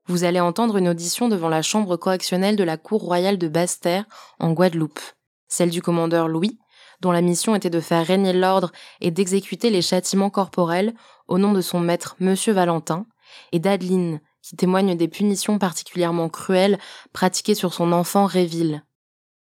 Vous 0.05 0.25
allez 0.25 0.39
entendre 0.39 0.77
une 0.77 0.89
audition 0.89 1.29
devant 1.29 1.49
la 1.49 1.63
chambre 1.63 1.97
correctionnelle 1.97 2.55
de 2.55 2.63
la 2.63 2.77
Cour 2.77 3.01
royale 3.01 3.39
de 3.39 3.47
Basse-Terre 3.47 4.05
en 4.39 4.51
Guadeloupe, 4.51 4.99
celle 5.47 5.71
du 5.71 5.81
commandeur 5.81 6.27
Louis, 6.27 6.59
dont 7.01 7.11
la 7.11 7.21
mission 7.21 7.55
était 7.55 7.71
de 7.71 7.79
faire 7.79 8.05
régner 8.05 8.33
l'ordre 8.33 8.71
et 9.01 9.09
d'exécuter 9.09 9.71
les 9.71 9.81
châtiments 9.81 10.29
corporels 10.29 10.93
au 11.27 11.39
nom 11.39 11.51
de 11.51 11.61
son 11.61 11.79
maître 11.79 12.15
Monsieur 12.19 12.53
Valentin, 12.53 13.07
et 13.51 13.57
d'Adeline, 13.57 14.21
qui 14.43 14.55
témoigne 14.55 14.95
des 14.95 15.07
punitions 15.07 15.57
particulièrement 15.57 16.29
cruelles 16.29 16.77
pratiquées 17.11 17.55
sur 17.55 17.73
son 17.73 17.91
enfant 17.91 18.27
Réville. 18.27 18.83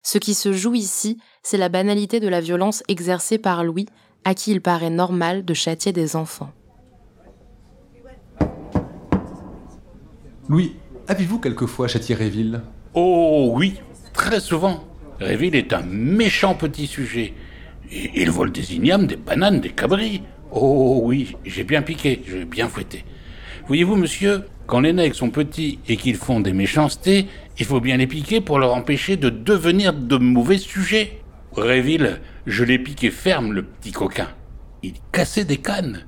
Ce 0.04 0.18
qui 0.18 0.34
se 0.34 0.52
joue 0.52 0.76
ici, 0.76 1.18
c'est 1.44 1.58
la 1.58 1.70
banalité 1.70 2.20
de 2.20 2.28
la 2.28 2.42
violence 2.42 2.84
exercée 2.90 3.38
par 3.38 3.64
Louis, 3.64 3.88
à 4.26 4.34
qui 4.34 4.52
il 4.52 4.62
paraît 4.62 4.90
normal 4.90 5.46
de 5.46 5.54
châtier 5.54 5.94
des 5.94 6.18
enfants. 6.18 6.52
Louis, 10.50 10.76
avez-vous 11.08 11.40
quelquefois 11.40 11.88
châtié 11.88 12.16
Réville? 12.16 12.62
Oh 12.94 13.54
oui, 13.56 13.80
très 14.12 14.42
souvent. 14.42 14.84
Réville 15.22 15.56
est 15.56 15.72
un 15.72 15.84
méchant 15.84 16.54
petit 16.54 16.86
sujet. 16.86 17.34
Il 17.90 18.30
vole 18.30 18.52
des 18.52 18.76
ignames, 18.76 19.08
des 19.08 19.16
bananes, 19.16 19.62
des 19.62 19.70
cabris. 19.70 20.22
Oh 20.52 21.00
oui, 21.04 21.38
j'ai 21.46 21.64
bien 21.64 21.82
piqué, 21.82 22.22
j'ai 22.28 22.44
bien 22.44 22.68
fouetté. 22.68 23.06
Voyez-vous, 23.68 23.96
monsieur, 23.96 24.44
quand 24.68 24.82
les 24.82 24.92
nègres 24.92 25.16
sont 25.16 25.30
petits 25.30 25.80
et 25.88 25.96
qu'ils 25.96 26.18
font 26.18 26.42
des 26.42 26.52
méchancetés, 26.52 27.28
il 27.58 27.66
faut 27.66 27.80
bien 27.80 27.98
les 27.98 28.08
piquer 28.08 28.42
pour 28.42 28.60
leur 28.60 28.74
empêcher 28.74 29.16
de 29.16 29.30
devenir 29.30 29.94
de 29.94 30.18
mauvais 30.18 30.58
sujets. 30.58 31.22
Réville, 31.56 32.20
je 32.46 32.64
l'ai 32.64 32.80
piqué 32.80 33.10
ferme, 33.10 33.54
le 33.54 33.64
petit 33.64 33.92
coquin. 33.92 34.28
Il 34.82 34.94
cassait 35.12 35.46
des 35.46 35.58
cannes. 35.58 36.06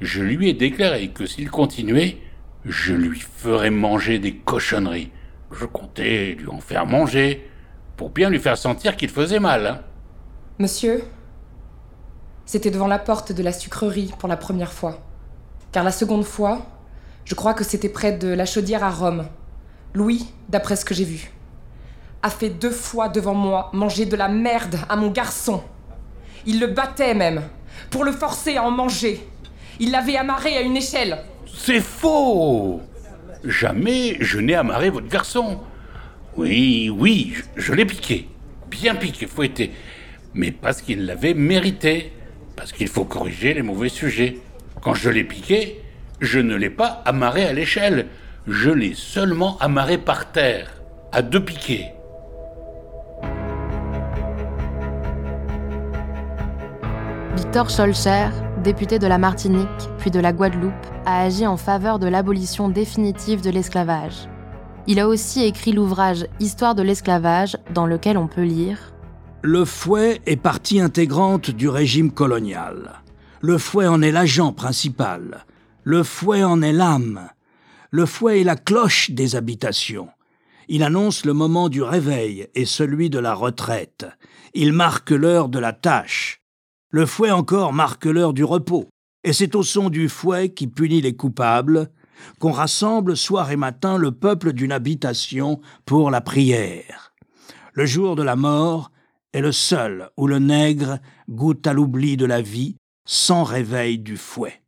Je 0.00 0.22
lui 0.22 0.50
ai 0.50 0.52
déclaré 0.52 1.08
que 1.08 1.24
s'il 1.24 1.50
continuait, 1.50 2.18
je 2.64 2.92
lui 2.92 3.20
ferais 3.20 3.70
manger 3.70 4.18
des 4.18 4.34
cochonneries. 4.34 5.10
Je 5.50 5.64
comptais 5.64 6.36
lui 6.38 6.48
en 6.48 6.60
faire 6.60 6.84
manger, 6.84 7.48
pour 7.96 8.10
bien 8.10 8.28
lui 8.28 8.38
faire 8.38 8.58
sentir 8.58 8.96
qu'il 8.96 9.08
faisait 9.08 9.40
mal. 9.40 9.66
Hein. 9.66 9.80
Monsieur, 10.58 11.02
c'était 12.44 12.70
devant 12.70 12.86
la 12.86 12.98
porte 12.98 13.32
de 13.32 13.42
la 13.42 13.52
sucrerie 13.52 14.12
pour 14.18 14.28
la 14.28 14.36
première 14.36 14.72
fois. 14.72 15.00
Car 15.72 15.84
la 15.84 15.92
seconde 15.92 16.24
fois, 16.24 16.66
je 17.28 17.34
crois 17.34 17.52
que 17.52 17.62
c'était 17.62 17.90
près 17.90 18.12
de 18.12 18.28
la 18.28 18.46
chaudière 18.46 18.82
à 18.82 18.88
Rome. 18.88 19.26
Louis, 19.92 20.24
d'après 20.48 20.76
ce 20.76 20.86
que 20.86 20.94
j'ai 20.94 21.04
vu, 21.04 21.30
a 22.22 22.30
fait 22.30 22.48
deux 22.48 22.70
fois 22.70 23.10
devant 23.10 23.34
moi 23.34 23.68
manger 23.74 24.06
de 24.06 24.16
la 24.16 24.28
merde 24.28 24.78
à 24.88 24.96
mon 24.96 25.10
garçon. 25.10 25.62
Il 26.46 26.58
le 26.58 26.68
battait 26.68 27.12
même, 27.12 27.42
pour 27.90 28.04
le 28.04 28.12
forcer 28.12 28.56
à 28.56 28.64
en 28.64 28.70
manger. 28.70 29.28
Il 29.78 29.90
l'avait 29.90 30.16
amarré 30.16 30.56
à 30.56 30.62
une 30.62 30.78
échelle. 30.78 31.18
C'est 31.54 31.82
faux 31.82 32.80
Jamais 33.44 34.16
je 34.20 34.38
n'ai 34.38 34.54
amarré 34.54 34.88
votre 34.88 35.08
garçon. 35.08 35.60
Oui, 36.34 36.88
oui, 36.88 37.34
je, 37.56 37.74
l'ai 37.74 37.84
piqué. 37.84 38.26
Bien 38.70 38.94
piqué, 38.94 39.26
fouetté. 39.26 39.72
Mais 40.32 40.50
parce 40.50 40.80
qu'il 40.80 41.04
l'avait 41.04 41.34
mérité. 41.34 42.10
Parce 42.56 42.72
qu'il 42.72 42.88
faut 42.88 43.04
corriger 43.04 43.52
les 43.52 43.62
mauvais 43.62 43.90
sujets. 43.90 44.38
Quand 44.80 44.94
je 44.94 45.10
l'ai 45.10 45.24
piqué, 45.24 45.82
je 46.20 46.40
ne 46.40 46.56
l'ai 46.56 46.70
pas 46.70 47.02
amarré 47.04 47.44
à 47.44 47.52
l'échelle, 47.52 48.06
je 48.46 48.70
l'ai 48.70 48.94
seulement 48.94 49.56
amarré 49.58 49.98
par 49.98 50.32
terre, 50.32 50.70
à 51.12 51.22
deux 51.22 51.44
piquets. 51.44 51.94
Victor 57.36 57.70
Scholcher, 57.70 58.28
député 58.64 58.98
de 58.98 59.06
la 59.06 59.18
Martinique 59.18 59.68
puis 59.98 60.10
de 60.10 60.20
la 60.20 60.32
Guadeloupe, 60.32 60.72
a 61.06 61.22
agi 61.22 61.46
en 61.46 61.56
faveur 61.56 61.98
de 61.98 62.08
l'abolition 62.08 62.68
définitive 62.68 63.40
de 63.40 63.50
l'esclavage. 63.50 64.28
Il 64.86 64.98
a 64.98 65.06
aussi 65.06 65.44
écrit 65.44 65.72
l'ouvrage 65.72 66.26
Histoire 66.40 66.74
de 66.74 66.82
l'esclavage, 66.82 67.56
dans 67.74 67.86
lequel 67.86 68.18
on 68.18 68.26
peut 68.26 68.42
lire 68.42 68.92
Le 69.42 69.64
fouet 69.64 70.20
est 70.26 70.36
partie 70.36 70.80
intégrante 70.80 71.50
du 71.50 71.68
régime 71.68 72.10
colonial. 72.10 73.02
Le 73.40 73.56
fouet 73.56 73.86
en 73.86 74.02
est 74.02 74.10
l'agent 74.10 74.52
principal. 74.52 75.44
Le 75.90 76.02
fouet 76.02 76.44
en 76.44 76.60
est 76.60 76.74
l'âme. 76.74 77.30
Le 77.90 78.04
fouet 78.04 78.42
est 78.42 78.44
la 78.44 78.56
cloche 78.56 79.10
des 79.10 79.36
habitations. 79.36 80.10
Il 80.68 80.82
annonce 80.82 81.24
le 81.24 81.32
moment 81.32 81.70
du 81.70 81.82
réveil 81.82 82.46
et 82.54 82.66
celui 82.66 83.08
de 83.08 83.18
la 83.18 83.32
retraite. 83.32 84.04
Il 84.52 84.74
marque 84.74 85.12
l'heure 85.12 85.48
de 85.48 85.58
la 85.58 85.72
tâche. 85.72 86.42
Le 86.90 87.06
fouet 87.06 87.30
encore 87.30 87.72
marque 87.72 88.04
l'heure 88.04 88.34
du 88.34 88.44
repos. 88.44 88.86
Et 89.24 89.32
c'est 89.32 89.54
au 89.54 89.62
son 89.62 89.88
du 89.88 90.10
fouet 90.10 90.50
qui 90.50 90.66
punit 90.66 91.00
les 91.00 91.16
coupables 91.16 91.88
qu'on 92.38 92.52
rassemble 92.52 93.16
soir 93.16 93.50
et 93.50 93.56
matin 93.56 93.96
le 93.96 94.12
peuple 94.12 94.52
d'une 94.52 94.72
habitation 94.72 95.58
pour 95.86 96.10
la 96.10 96.20
prière. 96.20 97.14
Le 97.72 97.86
jour 97.86 98.14
de 98.14 98.22
la 98.22 98.36
mort 98.36 98.90
est 99.32 99.40
le 99.40 99.52
seul 99.52 100.10
où 100.18 100.26
le 100.26 100.38
nègre 100.38 100.98
goûte 101.30 101.66
à 101.66 101.72
l'oubli 101.72 102.18
de 102.18 102.26
la 102.26 102.42
vie 102.42 102.76
sans 103.06 103.42
réveil 103.42 103.98
du 103.98 104.18
fouet. 104.18 104.60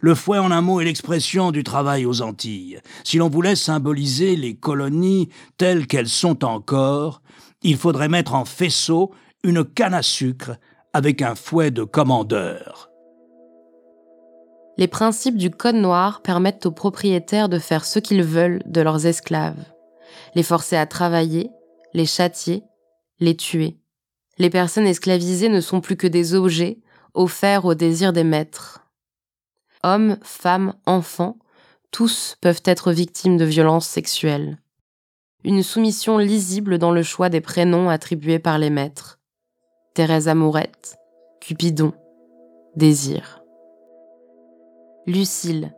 Le 0.00 0.14
fouet, 0.14 0.38
en 0.38 0.50
un 0.50 0.60
mot, 0.60 0.80
est 0.80 0.84
l'expression 0.84 1.50
du 1.50 1.64
travail 1.64 2.06
aux 2.06 2.22
Antilles. 2.22 2.80
Si 3.04 3.18
l'on 3.18 3.28
voulait 3.28 3.56
symboliser 3.56 4.36
les 4.36 4.54
colonies 4.54 5.28
telles 5.56 5.86
qu'elles 5.86 6.08
sont 6.08 6.44
encore, 6.44 7.22
il 7.62 7.76
faudrait 7.76 8.08
mettre 8.08 8.34
en 8.34 8.44
faisceau 8.44 9.12
une 9.42 9.64
canne 9.64 9.94
à 9.94 10.02
sucre 10.02 10.56
avec 10.92 11.22
un 11.22 11.34
fouet 11.34 11.70
de 11.70 11.84
commandeur. 11.84 12.90
Les 14.78 14.88
principes 14.88 15.38
du 15.38 15.50
Code 15.50 15.76
noir 15.76 16.20
permettent 16.20 16.66
aux 16.66 16.72
propriétaires 16.72 17.48
de 17.48 17.58
faire 17.58 17.84
ce 17.84 17.98
qu'ils 17.98 18.22
veulent 18.22 18.62
de 18.66 18.82
leurs 18.82 19.06
esclaves, 19.06 19.64
les 20.34 20.42
forcer 20.42 20.76
à 20.76 20.86
travailler, 20.86 21.50
les 21.94 22.04
châtier, 22.04 22.62
les 23.18 23.36
tuer. 23.36 23.78
Les 24.38 24.50
personnes 24.50 24.86
esclavisées 24.86 25.48
ne 25.48 25.62
sont 25.62 25.80
plus 25.80 25.96
que 25.96 26.06
des 26.06 26.34
objets 26.34 26.78
offerts 27.14 27.64
au 27.64 27.74
désir 27.74 28.12
des 28.12 28.24
maîtres 28.24 28.85
hommes, 29.82 30.18
femmes, 30.22 30.74
enfants, 30.86 31.36
tous 31.90 32.36
peuvent 32.40 32.62
être 32.64 32.92
victimes 32.92 33.36
de 33.36 33.44
violences 33.44 33.86
sexuelles. 33.86 34.58
Une 35.44 35.62
soumission 35.62 36.18
lisible 36.18 36.78
dans 36.78 36.92
le 36.92 37.02
choix 37.02 37.28
des 37.28 37.40
prénoms 37.40 37.88
attribués 37.88 38.38
par 38.38 38.58
les 38.58 38.70
maîtres. 38.70 39.18
Thérèse 39.94 40.28
Amourette, 40.28 40.96
Cupidon, 41.40 41.92
Désir. 42.74 43.42
Lucille, 45.06 45.72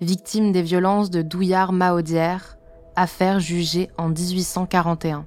victime 0.00 0.52
des 0.52 0.62
violences 0.62 1.10
de 1.10 1.22
Douillard 1.22 1.72
Maaudière, 1.72 2.58
affaire 2.94 3.40
jugée 3.40 3.90
en 3.96 4.08
1841. 4.08 5.26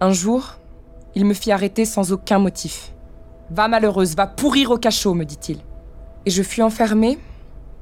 Un 0.00 0.12
jour, 0.12 0.56
il 1.14 1.24
me 1.24 1.34
fit 1.34 1.52
arrêter 1.52 1.84
sans 1.84 2.12
aucun 2.12 2.38
motif. 2.38 2.92
Va 3.50 3.66
malheureuse, 3.66 4.14
va 4.14 4.26
pourrir 4.26 4.70
au 4.70 4.78
cachot, 4.78 5.14
me 5.14 5.24
dit-il. 5.24 5.58
Et 6.26 6.30
je 6.30 6.42
fus 6.42 6.62
enfermée, 6.62 7.18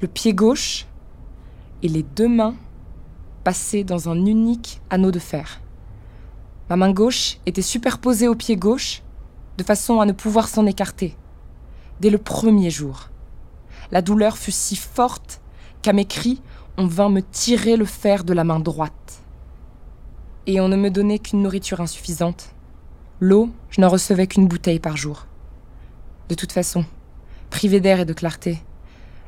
le 0.01 0.07
pied 0.07 0.33
gauche 0.33 0.87
et 1.83 1.87
les 1.89 2.03
deux 2.03 2.27
mains 2.27 2.55
passées 3.43 3.83
dans 3.83 4.09
un 4.09 4.25
unique 4.25 4.81
anneau 4.89 5.11
de 5.11 5.19
fer. 5.19 5.61
Ma 6.69 6.75
main 6.75 6.91
gauche 6.91 7.37
était 7.45 7.61
superposée 7.61 8.27
au 8.27 8.35
pied 8.35 8.55
gauche, 8.55 9.01
de 9.57 9.63
façon 9.63 9.99
à 9.99 10.05
ne 10.05 10.13
pouvoir 10.13 10.47
s'en 10.47 10.65
écarter. 10.65 11.17
Dès 11.99 12.09
le 12.09 12.17
premier 12.17 12.69
jour, 12.69 13.09
la 13.91 14.01
douleur 14.01 14.37
fut 14.37 14.51
si 14.51 14.75
forte 14.75 15.41
qu'à 15.81 15.93
mes 15.93 16.05
cris, 16.05 16.41
on 16.77 16.85
vint 16.85 17.09
me 17.09 17.21
tirer 17.21 17.75
le 17.75 17.85
fer 17.85 18.23
de 18.23 18.33
la 18.33 18.45
main 18.45 18.59
droite. 18.59 19.21
Et 20.45 20.61
on 20.61 20.69
ne 20.69 20.77
me 20.77 20.89
donnait 20.89 21.19
qu'une 21.19 21.41
nourriture 21.41 21.81
insuffisante. 21.81 22.55
L'eau, 23.19 23.49
je 23.69 23.81
n'en 23.81 23.89
recevais 23.89 24.27
qu'une 24.27 24.47
bouteille 24.47 24.79
par 24.79 24.95
jour. 24.95 25.25
De 26.29 26.35
toute 26.35 26.53
façon, 26.53 26.85
privé 27.49 27.79
d'air 27.79 27.99
et 27.99 28.05
de 28.05 28.13
clarté, 28.13 28.61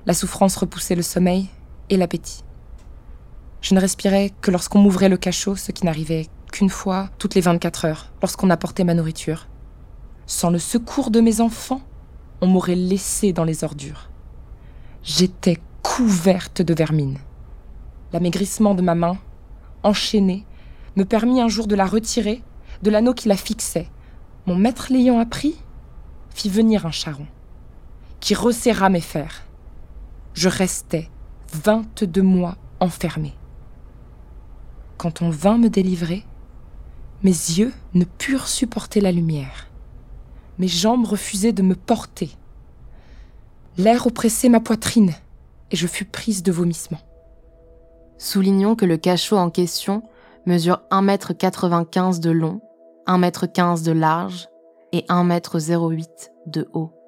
la 0.06 0.14
souffrance 0.14 0.56
repoussait 0.56 0.96
le 0.96 1.02
sommeil 1.02 1.50
et 1.90 1.98
l'appétit. 1.98 2.44
Je 3.62 3.76
ne 3.76 3.80
respirais 3.80 4.32
que 4.42 4.50
lorsqu'on 4.50 4.80
m'ouvrait 4.80 5.10
le 5.10 5.18
cachot, 5.18 5.56
ce 5.56 5.72
qui 5.72 5.86
n'arrivait 5.86 6.28
qu'une 6.52 6.70
fois 6.70 7.10
toutes 7.20 7.36
les 7.36 7.42
24 7.42 7.86
heures, 7.86 8.12
lorsqu'on 8.22 8.50
apportait 8.50 8.84
ma 8.84 8.94
nourriture. 8.94 9.48
Sans 10.26 10.50
le 10.50 10.60
secours 10.60 11.12
de 11.12 11.22
mes 11.22 11.42
enfants, 11.42 11.82
on 12.42 12.48
m'aurait 12.48 12.76
laissé 12.76 13.34
dans 13.34 13.44
les 13.44 13.64
ordures. 13.64 14.10
J'étais 15.04 15.58
couverte 15.84 16.62
de 16.62 16.74
vermine. 16.74 17.18
L'amaigrissement 18.14 18.76
de 18.76 18.82
ma 18.82 18.96
main, 18.96 19.18
enchaînée, 19.84 20.46
me 20.96 21.06
permit 21.06 21.42
un 21.42 21.48
jour 21.48 21.68
de 21.68 21.76
la 21.76 21.86
retirer 21.86 22.44
de 22.82 22.90
l'anneau 22.90 23.14
qui 23.14 23.28
la 23.28 23.38
fixait. 23.38 23.90
Mon 24.48 24.56
maître 24.56 24.88
l'ayant 24.90 25.20
appris, 25.20 25.56
fit 26.34 26.50
venir 26.50 26.86
un 26.86 26.92
charron, 26.92 27.28
qui 28.22 28.36
resserra 28.36 28.90
mes 28.90 29.02
fers. 29.02 29.44
Je 30.34 30.48
restais 30.48 31.10
22 31.52 32.22
mois 32.22 32.56
enfermée. 32.80 33.34
Quand 34.98 35.22
on 35.22 35.30
vint 35.30 35.58
me 35.58 35.70
délivrer, 35.70 36.24
mes 37.24 37.32
yeux 37.32 37.74
ne 37.94 38.06
purent 38.06 38.48
supporter 38.48 39.02
la 39.02 39.12
lumière. 39.12 39.68
Mes 40.60 40.68
jambes 40.68 41.06
refusaient 41.06 41.52
de 41.52 41.64
me 41.64 41.76
porter. 41.76 42.30
L'air 43.78 44.08
oppressait 44.08 44.50
ma 44.50 44.60
poitrine 44.60 45.14
et 45.72 45.76
je 45.76 45.88
fus 45.88 46.06
prise 46.06 46.44
de 46.44 46.52
vomissements. 46.52 47.02
Soulignons 48.18 48.76
que 48.76 48.86
le 48.86 48.98
cachot 48.98 49.38
en 49.38 49.50
question 49.50 50.04
mesure 50.46 50.82
1,95 50.92 52.16
m 52.16 52.20
de 52.20 52.30
long, 52.30 52.62
1,15 53.08 53.80
m 53.80 53.84
de 53.84 53.92
large 53.92 54.48
et 54.92 55.02
1,08 55.10 55.74
m 55.74 56.06
de 56.48 56.70
haut. 56.74 57.01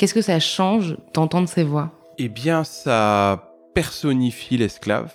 Qu'est-ce 0.00 0.14
que 0.14 0.22
ça 0.22 0.40
change 0.40 0.96
d'entendre 1.12 1.46
ces 1.46 1.62
voix? 1.62 1.92
Eh 2.16 2.30
bien, 2.30 2.64
ça 2.64 3.52
personnifie 3.74 4.56
l'esclave. 4.56 5.14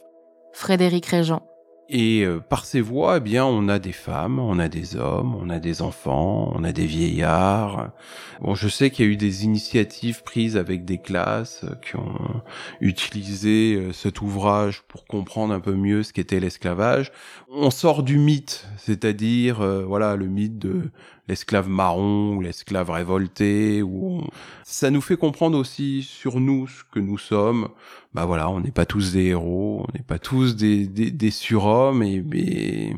Frédéric 0.53 1.07
Régent. 1.07 1.41
Et 1.89 2.23
euh, 2.23 2.39
par 2.39 2.65
ces 2.65 2.81
voix, 2.81 3.17
eh 3.17 3.19
bien, 3.19 3.45
on 3.45 3.67
a 3.67 3.79
des 3.79 3.91
femmes, 3.91 4.37
on 4.37 4.59
a 4.59 4.67
des 4.67 4.95
hommes, 4.95 5.35
on 5.41 5.49
a 5.49 5.57
des 5.57 5.81
enfants, 5.81 6.51
on 6.53 6.63
a 6.63 6.71
des 6.71 6.85
vieillards. 6.85 7.93
Bon, 8.41 8.53
je 8.53 8.67
sais 8.67 8.91
qu'il 8.91 9.05
y 9.05 9.07
a 9.07 9.11
eu 9.11 9.17
des 9.17 9.43
initiatives 9.43 10.21
prises 10.21 10.55
avec 10.55 10.85
des 10.85 10.99
classes 10.99 11.63
euh, 11.63 11.73
qui 11.83 11.95
ont 11.95 12.41
utilisé 12.79 13.75
euh, 13.75 13.91
cet 13.91 14.21
ouvrage 14.21 14.83
pour 14.87 15.05
comprendre 15.05 15.51
un 15.51 15.59
peu 15.59 15.73
mieux 15.73 16.03
ce 16.03 16.13
qu'était 16.13 16.39
l'esclavage. 16.39 17.11
On 17.51 17.71
sort 17.71 18.03
du 18.03 18.19
mythe, 18.19 18.67
c'est-à-dire, 18.77 19.61
voilà, 19.87 20.15
le 20.15 20.27
mythe 20.27 20.59
de 20.59 20.91
l'esclave 21.27 21.67
marron 21.69 22.35
ou 22.35 22.41
l'esclave 22.41 22.89
révolté. 22.89 23.81
Ou 23.81 24.23
ça 24.63 24.91
nous 24.91 25.01
fait 25.01 25.17
comprendre 25.17 25.57
aussi 25.57 26.03
sur 26.03 26.39
nous 26.39 26.67
ce 26.67 26.83
que 26.91 26.99
nous 26.99 27.17
sommes. 27.17 27.69
Bah 28.13 28.25
voilà, 28.25 28.49
on 28.49 28.59
n'est 28.59 28.71
pas 28.71 28.85
tous 28.85 29.13
des 29.13 29.25
héros, 29.25 29.85
on 29.87 29.97
n'est 29.97 30.03
pas 30.03 30.19
tous 30.19 30.55
des, 30.55 30.87
des, 30.87 31.11
des 31.11 31.31
surhommes 31.31 32.03
et, 32.03 32.23
et 32.33 32.93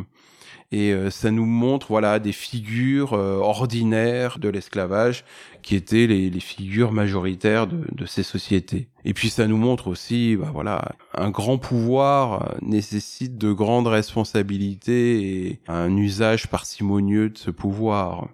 et 0.71 0.91
euh, 0.91 1.09
ça 1.09 1.31
nous 1.31 1.45
montre 1.45 1.87
voilà 1.87 2.19
des 2.19 2.33
figures 2.33 3.13
euh, 3.13 3.37
ordinaires 3.37 4.37
de 4.37 4.49
l'esclavage 4.49 5.23
qui 5.67 5.75
étaient 5.75 6.07
les, 6.07 6.39
figures 6.39 6.93
majoritaires 6.93 7.67
de, 7.67 7.83
de, 7.91 8.05
ces 8.05 8.23
sociétés. 8.23 8.87
Et 9.03 9.13
puis 9.13 9.29
ça 9.29 9.47
nous 9.47 9.57
montre 9.57 9.87
aussi 9.87 10.37
bah 10.37 10.49
voilà 10.53 10.93
un 11.13 11.29
grand 11.29 11.57
pouvoir 11.57 12.41
euh, 12.41 12.57
nécessite 12.61 13.37
de 13.37 13.51
grandes 13.51 13.87
responsabilités 13.87 15.49
et 15.49 15.61
un 15.67 15.93
usage 15.97 16.47
parcimonieux 16.47 17.31
de 17.31 17.37
ce 17.37 17.51
pouvoir. 17.51 18.29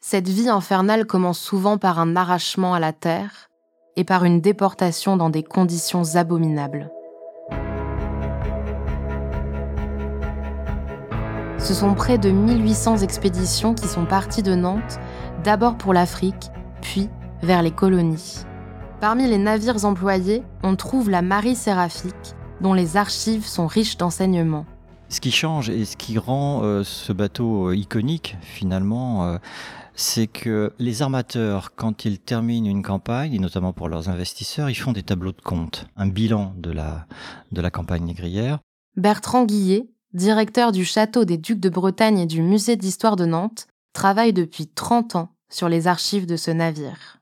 Cette 0.00 0.30
vie 0.30 0.48
infernale 0.48 1.04
commence 1.04 1.38
souvent 1.38 1.76
par 1.76 1.98
un 1.98 2.16
arrachement 2.16 2.72
à 2.72 2.80
la 2.80 2.94
terre 2.94 3.50
et 3.96 4.04
par 4.04 4.24
une 4.24 4.40
déportation 4.40 5.18
dans 5.18 5.28
des 5.28 5.42
conditions 5.42 6.14
abominables. 6.14 6.90
Ce 11.58 11.74
sont 11.74 11.94
près 11.94 12.16
de 12.16 12.30
1800 12.30 12.98
expéditions 12.98 13.74
qui 13.74 13.86
sont 13.86 14.06
parties 14.06 14.42
de 14.42 14.54
Nantes, 14.54 14.98
d'abord 15.44 15.76
pour 15.76 15.92
l'Afrique, 15.92 16.50
puis 16.80 17.08
vers 17.42 17.62
les 17.62 17.70
colonies. 17.70 18.44
Parmi 19.00 19.28
les 19.28 19.36
navires 19.36 19.84
employés, 19.84 20.42
on 20.62 20.74
trouve 20.74 21.10
la 21.10 21.20
Marie 21.20 21.54
Séraphique, 21.54 22.34
dont 22.62 22.72
les 22.72 22.96
archives 22.96 23.44
sont 23.44 23.66
riches 23.66 23.98
d'enseignements. 23.98 24.64
Ce 25.10 25.20
qui 25.20 25.30
change 25.30 25.68
et 25.68 25.84
ce 25.84 25.98
qui 25.98 26.16
rend 26.16 26.62
euh, 26.64 26.82
ce 26.82 27.12
bateau 27.12 27.68
euh, 27.68 27.76
iconique, 27.76 28.38
finalement, 28.40 29.26
euh, 29.26 29.36
c'est 29.94 30.26
que 30.26 30.72
les 30.78 31.02
armateurs, 31.02 31.74
quand 31.76 32.06
ils 32.06 32.18
terminent 32.18 32.68
une 32.68 32.82
campagne, 32.82 33.34
et 33.34 33.38
notamment 33.38 33.74
pour 33.74 33.90
leurs 33.90 34.08
investisseurs, 34.08 34.70
ils 34.70 34.74
font 34.74 34.92
des 34.92 35.02
tableaux 35.02 35.32
de 35.32 35.42
compte, 35.42 35.86
un 35.96 36.06
bilan 36.06 36.54
de 36.56 36.70
la, 36.70 37.06
de 37.52 37.60
la 37.60 37.70
campagne 37.70 38.04
négrière. 38.04 38.60
Bertrand 38.96 39.44
Guillet, 39.44 39.90
directeur 40.14 40.72
du 40.72 40.86
château 40.86 41.26
des 41.26 41.36
Ducs 41.36 41.60
de 41.60 41.68
Bretagne 41.68 42.18
et 42.18 42.26
du 42.26 42.40
musée 42.40 42.76
d'histoire 42.76 43.16
de 43.16 43.26
Nantes, 43.26 43.66
travaille 43.92 44.32
depuis 44.32 44.66
30 44.66 45.16
ans 45.16 45.33
sur 45.50 45.68
les 45.68 45.86
archives 45.86 46.26
de 46.26 46.36
ce 46.36 46.50
navire. 46.50 47.20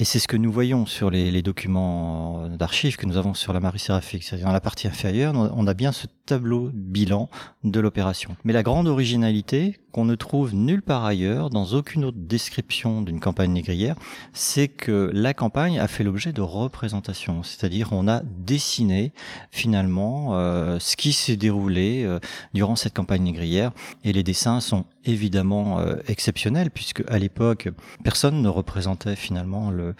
Et 0.00 0.04
c'est 0.04 0.20
ce 0.20 0.28
que 0.28 0.36
nous 0.36 0.52
voyons 0.52 0.86
sur 0.86 1.10
les, 1.10 1.42
documents 1.42 2.48
d'archives 2.48 2.96
que 2.96 3.06
nous 3.06 3.16
avons 3.16 3.34
sur 3.34 3.52
la 3.52 3.58
Marie 3.58 3.80
Séraphique. 3.80 4.22
C'est-à-dire 4.22 4.46
dans 4.46 4.52
la 4.52 4.60
partie 4.60 4.86
inférieure, 4.86 5.34
on 5.34 5.66
a 5.66 5.74
bien 5.74 5.90
ce 5.90 6.06
tableau 6.24 6.70
bilan 6.72 7.28
de 7.64 7.80
l'opération. 7.80 8.36
Mais 8.44 8.52
la 8.52 8.62
grande 8.62 8.86
originalité 8.86 9.80
qu'on 9.92 10.04
ne 10.04 10.14
trouve 10.14 10.54
nulle 10.54 10.82
part 10.82 11.04
ailleurs, 11.04 11.50
dans 11.50 11.66
aucune 11.66 12.04
autre 12.04 12.18
description 12.18 13.02
d'une 13.02 13.20
campagne 13.20 13.52
négrière, 13.52 13.96
c'est 14.32 14.68
que 14.68 15.10
la 15.12 15.34
campagne 15.34 15.78
a 15.78 15.88
fait 15.88 16.04
l'objet 16.04 16.32
de 16.32 16.40
représentations. 16.40 17.42
C'est-à-dire 17.42 17.92
on 17.92 18.08
a 18.08 18.22
dessiné 18.24 19.12
finalement 19.50 20.30
euh, 20.32 20.78
ce 20.78 20.96
qui 20.96 21.12
s'est 21.12 21.36
déroulé 21.36 22.04
euh, 22.04 22.18
durant 22.54 22.76
cette 22.76 22.94
campagne 22.94 23.22
négrière. 23.22 23.72
Et 24.04 24.12
les 24.12 24.22
dessins 24.22 24.60
sont 24.60 24.84
évidemment 25.04 25.78
euh, 25.80 25.96
exceptionnels, 26.06 26.70
puisque 26.70 27.02
à 27.08 27.18
l'époque, 27.18 27.68
personne 28.04 28.42
ne 28.42 28.48
représentait 28.48 29.16
finalement 29.16 29.70
le, 29.70 29.94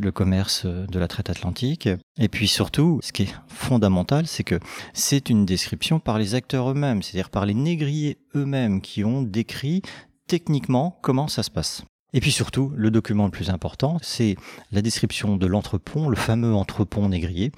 le 0.00 0.12
commerce 0.12 0.66
de 0.66 0.98
la 0.98 1.08
traite 1.08 1.30
atlantique. 1.30 1.88
Et 2.18 2.28
puis 2.28 2.48
surtout, 2.48 2.98
ce 3.02 3.12
qui 3.12 3.22
est 3.24 3.34
fondamental, 3.46 4.26
c'est 4.26 4.44
que 4.44 4.58
c'est 4.92 5.30
une 5.30 5.46
description 5.46 6.00
par 6.00 6.18
les 6.18 6.34
acteurs 6.34 6.70
eux-mêmes, 6.70 7.02
c'est-à-dire 7.02 7.30
par 7.30 7.46
les 7.46 7.54
négriers 7.54 8.18
eux-mêmes 8.34 8.80
qui 8.80 9.04
ont 9.04 9.22
décrit 9.28 9.82
techniquement 10.26 10.98
comment 11.02 11.28
ça 11.28 11.42
se 11.42 11.50
passe. 11.50 11.84
Et 12.14 12.20
puis 12.20 12.32
surtout, 12.32 12.72
le 12.74 12.90
document 12.90 13.26
le 13.26 13.30
plus 13.30 13.50
important, 13.50 13.98
c'est 14.00 14.36
la 14.72 14.80
description 14.80 15.36
de 15.36 15.46
l'entrepont, 15.46 16.08
le 16.08 16.16
fameux 16.16 16.54
entrepont 16.54 17.06
négrier, 17.10 17.52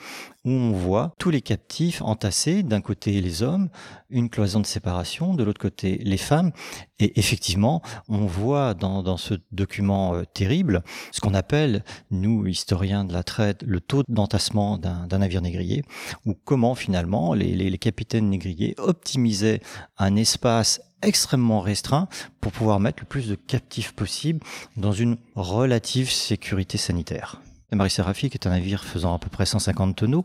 où 0.45 0.51
on 0.51 0.73
voit 0.73 1.13
tous 1.19 1.31
les 1.31 1.41
captifs 1.41 2.03
entassés, 2.03 2.65
d'un 2.65 2.81
côté 2.81 3.21
les 3.21 3.45
hommes, 3.45 3.69
une 4.09 4.29
cloison 4.29 4.59
de 4.59 4.67
séparation, 4.67 5.35
de 5.35 5.45
l'autre 5.45 5.61
côté 5.61 5.99
les 6.03 6.17
femmes, 6.17 6.51
et 6.99 7.17
effectivement, 7.21 7.81
on 8.09 8.27
voit 8.27 8.75
dans, 8.75 9.17
ce 9.17 9.35
document 9.53 10.17
euh, 10.17 10.25
terrible 10.35 10.83
ce 11.13 11.21
qu'on 11.21 11.35
appelle, 11.35 11.85
nous, 12.11 12.45
historiens 12.49 13.05
de 13.05 13.13
la 13.13 13.23
traite, 13.23 13.63
le 13.63 13.81
taux 13.81 14.03
d'entassement 14.09 14.79
d'un 14.79 15.19
navire 15.19 15.43
négrier, 15.43 15.85
ou 16.27 16.35
comment 16.35 16.75
finalement 16.75 17.35
les 17.35 17.79
capitaines 17.79 18.29
négriers 18.29 18.75
optimisaient 18.79 19.61
un 19.97 20.17
espace 20.17 20.81
extrêmement 21.03 21.61
restreint 21.61 22.09
pour 22.41 22.53
pouvoir 22.53 22.81
mettre 22.81 23.01
le 23.01 23.07
plus 23.07 23.29
de 23.29 23.35
captifs 23.35 23.93
possible 23.93 24.41
dans 24.77 24.93
une 24.93 25.17
relative 25.35 26.11
sécurité 26.11 26.79
sanitaire. 26.79 27.41
La 27.71 27.77
Marie 27.77 27.91
Séraphique 27.91 28.35
est 28.35 28.47
un 28.47 28.51
navire 28.51 28.85
faisant 28.85 29.15
à 29.15 29.19
peu 29.19 29.29
près 29.29 29.47
150 29.47 29.97
tonneaux. 29.97 30.25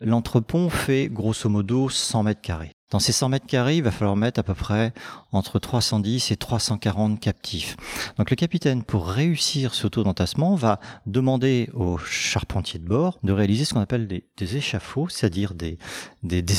L'entrepont 0.00 0.70
fait 0.70 1.08
grosso 1.08 1.48
modo 1.48 1.88
100 1.88 2.22
mètres 2.22 2.40
carrés. 2.40 2.72
Dans 2.90 3.00
ces 3.00 3.12
100 3.12 3.28
mètres 3.28 3.46
carrés, 3.46 3.76
il 3.76 3.82
va 3.82 3.90
falloir 3.90 4.16
mettre 4.16 4.40
à 4.40 4.42
peu 4.42 4.54
près 4.54 4.94
entre 5.30 5.58
310 5.58 6.30
et 6.30 6.36
340 6.36 7.20
captifs. 7.20 7.76
Donc 8.16 8.30
le 8.30 8.36
capitaine, 8.36 8.82
pour 8.82 9.08
réussir 9.08 9.74
ce 9.74 9.86
taux 9.86 10.04
d'entassement, 10.04 10.54
va 10.54 10.80
demander 11.04 11.68
aux 11.74 11.98
charpentiers 11.98 12.80
de 12.80 12.88
bord 12.88 13.18
de 13.22 13.32
réaliser 13.32 13.66
ce 13.66 13.74
qu'on 13.74 13.80
appelle 13.80 14.08
des, 14.08 14.56
échafauds, 14.56 15.08
c'est-à-dire 15.10 15.52
des, 15.54 15.78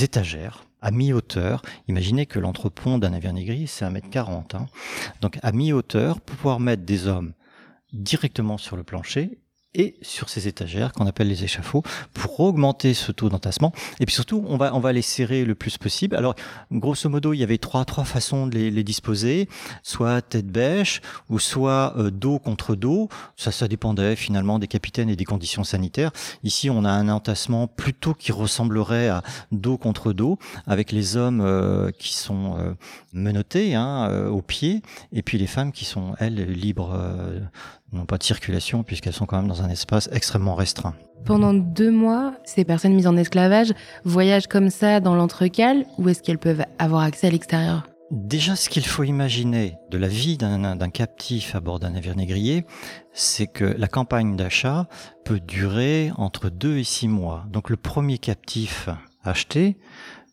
étagères 0.04 0.66
à 0.82 0.92
mi-hauteur. 0.92 1.64
Imaginez 1.88 2.28
que 2.28 2.38
l'entrepont 2.38 3.00
d'un 3.00 3.10
navire 3.10 3.34
négrier, 3.34 3.66
c'est 3.66 3.86
1m40. 3.86 4.56
Hein. 4.56 4.68
Donc 5.22 5.40
à 5.42 5.52
mi-hauteur, 5.52 6.22
pour 6.22 6.36
pouvoir 6.36 6.60
mettre 6.60 6.84
des 6.84 7.08
hommes 7.08 7.34
directement 7.92 8.60
sur 8.60 8.76
le 8.76 8.84
plancher 8.84 9.40
et 9.76 9.98
sur 10.02 10.30
ces 10.30 10.48
étagères 10.48 10.94
qu'on 10.94 11.06
appelle 11.06 11.28
les 11.28 11.44
échafauds 11.44 11.84
pour 12.14 12.40
augmenter 12.40 12.94
ce 12.94 13.12
taux 13.12 13.30
d'entassement. 13.30 13.72
Et 14.00 14.06
puis 14.06 14.16
surtout 14.16 14.44
on 14.48 14.58
va 14.58 14.94
les 14.94 15.02
serrer 15.02 15.46
le 15.46 15.54
plus 15.56 15.78
possible. 15.78 16.16
Alors 16.16 16.36
grosso 16.72 17.08
modo 17.10 17.34
il 17.34 17.38
y 17.38 17.44
avait 17.44 17.60
trois 17.60 17.86
trois 17.86 18.04
façons 18.04 18.48
de 18.48 18.58
les, 18.58 18.84
disposer. 18.84 19.48
Soit 19.84 20.22
tête 20.22 20.48
bêche 20.48 21.02
ou 21.30 21.38
soit 21.38 21.94
euh, 21.98 22.10
dos 22.10 22.40
contre 22.40 22.76
dos. 22.76 23.10
Ça 23.36 23.52
ça 23.52 23.68
dépendait 23.68 24.16
finalement 24.16 24.58
des 24.58 24.68
capitaines 24.68 25.10
et 25.10 25.16
des 25.16 25.26
conditions 25.26 25.64
sanitaires. 25.64 26.12
Ici 26.44 26.70
on 26.70 26.84
a 26.84 26.90
un 26.90 27.10
entassement 27.10 27.68
plutôt 27.68 28.16
qui 28.16 28.32
ressemblerait 28.32 29.10
à 29.10 29.22
dos 29.52 29.78
contre 29.78 30.14
dos 30.14 30.40
avec 30.66 30.92
les 30.92 31.16
hommes 31.16 31.42
euh, 31.42 31.92
qui 31.92 32.16
sont 32.16 32.58
euh, 32.58 32.74
menottés 33.14 33.76
hein, 33.76 34.28
au 34.30 34.42
pied 34.42 34.82
et 35.12 35.22
puis 35.22 35.38
les 35.38 35.48
femmes 35.48 35.72
qui 35.72 35.86
sont 35.86 36.16
elles 36.20 36.52
libres 36.52 36.98
n'ont 37.92 38.06
pas 38.06 38.18
de 38.18 38.24
circulation 38.24 38.84
puisqu'elles 38.84 39.14
sont 39.14 39.26
quand 39.26 39.38
même 39.38 39.48
dans 39.48 39.62
un 39.62 39.70
espace 39.70 40.10
extrêmement 40.12 40.56
restreint. 40.56 40.96
Pendant 41.26 41.54
deux 41.54 41.92
mois, 41.92 42.34
ces 42.46 42.64
personnes 42.64 42.94
mises 42.94 43.08
en 43.08 43.18
esclavage 43.18 43.74
voyagent 44.06 44.48
comme 44.48 44.70
ça 44.70 45.00
dans 45.00 45.16
l'entrecale 45.16 45.86
ou 45.98 46.08
est-ce 46.10 46.24
qu'elles 46.24 46.40
peuvent 46.40 46.64
avoir 46.78 47.02
accès 47.02 47.28
à 47.28 47.32
l'extérieur? 47.32 47.84
Déjà, 48.12 48.56
ce 48.56 48.70
qu'il 48.70 48.86
faut 48.86 49.04
imaginer 49.04 49.76
de 49.92 49.98
la 50.00 50.08
vie 50.08 50.38
d'un 50.38 50.90
captif 50.90 51.54
à 51.54 51.60
bord 51.60 51.80
d'un 51.80 51.92
navire 51.92 52.16
négrier, 52.16 52.66
c'est 53.14 53.46
que 53.46 53.66
la 53.66 53.88
campagne 53.88 54.36
d'achat 54.36 54.88
peut 55.26 55.40
durer 55.40 56.12
entre 56.18 56.50
deux 56.50 56.78
et 56.78 56.84
six 56.84 57.08
mois. 57.08 57.46
Donc 57.52 57.70
le 57.70 57.78
premier 57.78 58.18
captif 58.18 58.90
acheté 59.24 59.78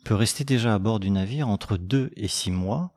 peut 0.04 0.14
rester 0.14 0.44
déjà 0.44 0.72
à 0.72 0.78
bord 0.78 1.00
du 1.00 1.10
navire 1.10 1.48
entre 1.48 1.76
deux 1.76 2.12
et 2.16 2.28
six 2.28 2.50
mois 2.50 2.92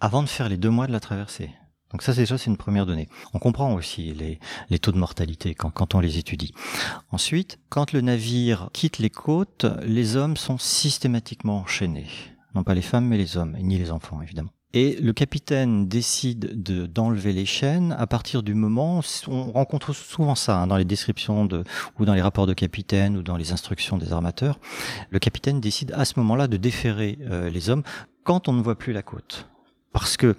avant 0.00 0.22
de 0.22 0.28
faire 0.28 0.48
les 0.48 0.56
deux 0.56 0.70
mois 0.70 0.86
de 0.86 0.92
la 0.92 1.00
traversée. 1.00 1.50
Donc 1.92 2.02
ça 2.02 2.12
déjà 2.12 2.38
c'est 2.38 2.50
une 2.50 2.56
première 2.56 2.86
donnée. 2.86 3.08
On 3.34 3.38
comprend 3.38 3.74
aussi 3.74 4.14
les, 4.70 4.78
taux 4.78 4.92
de 4.92 4.98
mortalité 4.98 5.54
quand, 5.54 5.94
on 5.94 6.00
les 6.00 6.18
étudie. 6.18 6.52
Ensuite, 7.10 7.58
quand 7.68 7.92
le 7.92 8.00
navire 8.00 8.70
quitte 8.72 8.98
les 8.98 9.10
côtes, 9.10 9.66
les 9.84 10.16
hommes 10.16 10.36
sont 10.36 10.58
systématiquement 10.58 11.60
enchaînés. 11.60 12.06
Non 12.54 12.64
pas 12.64 12.74
les 12.74 12.82
femmes 12.82 13.06
mais 13.06 13.18
les 13.18 13.36
hommes, 13.36 13.56
ni 13.60 13.78
les 13.78 13.90
enfants 13.90 14.20
évidemment. 14.22 14.50
Et 14.74 14.96
le 15.02 15.12
capitaine 15.12 15.86
décide 15.86 16.62
de, 16.62 16.86
d'enlever 16.86 17.34
les 17.34 17.44
chaînes 17.44 17.94
à 17.98 18.06
partir 18.06 18.42
du 18.42 18.54
moment, 18.54 19.02
on 19.28 19.52
rencontre 19.52 19.92
souvent 19.92 20.34
ça 20.34 20.58
hein, 20.58 20.66
dans 20.66 20.78
les 20.78 20.86
descriptions 20.86 21.44
de, 21.44 21.62
ou 21.98 22.06
dans 22.06 22.14
les 22.14 22.22
rapports 22.22 22.46
de 22.46 22.54
capitaine 22.54 23.18
ou 23.18 23.22
dans 23.22 23.36
les 23.36 23.52
instructions 23.52 23.98
des 23.98 24.14
armateurs, 24.14 24.58
le 25.10 25.18
capitaine 25.18 25.60
décide 25.60 25.92
à 25.92 26.06
ce 26.06 26.18
moment-là 26.20 26.48
de 26.48 26.56
déférer 26.56 27.18
euh, 27.30 27.50
les 27.50 27.68
hommes 27.68 27.82
quand 28.24 28.48
on 28.48 28.54
ne 28.54 28.62
voit 28.62 28.78
plus 28.78 28.94
la 28.94 29.02
côte. 29.02 29.46
Parce 29.92 30.16
que 30.16 30.36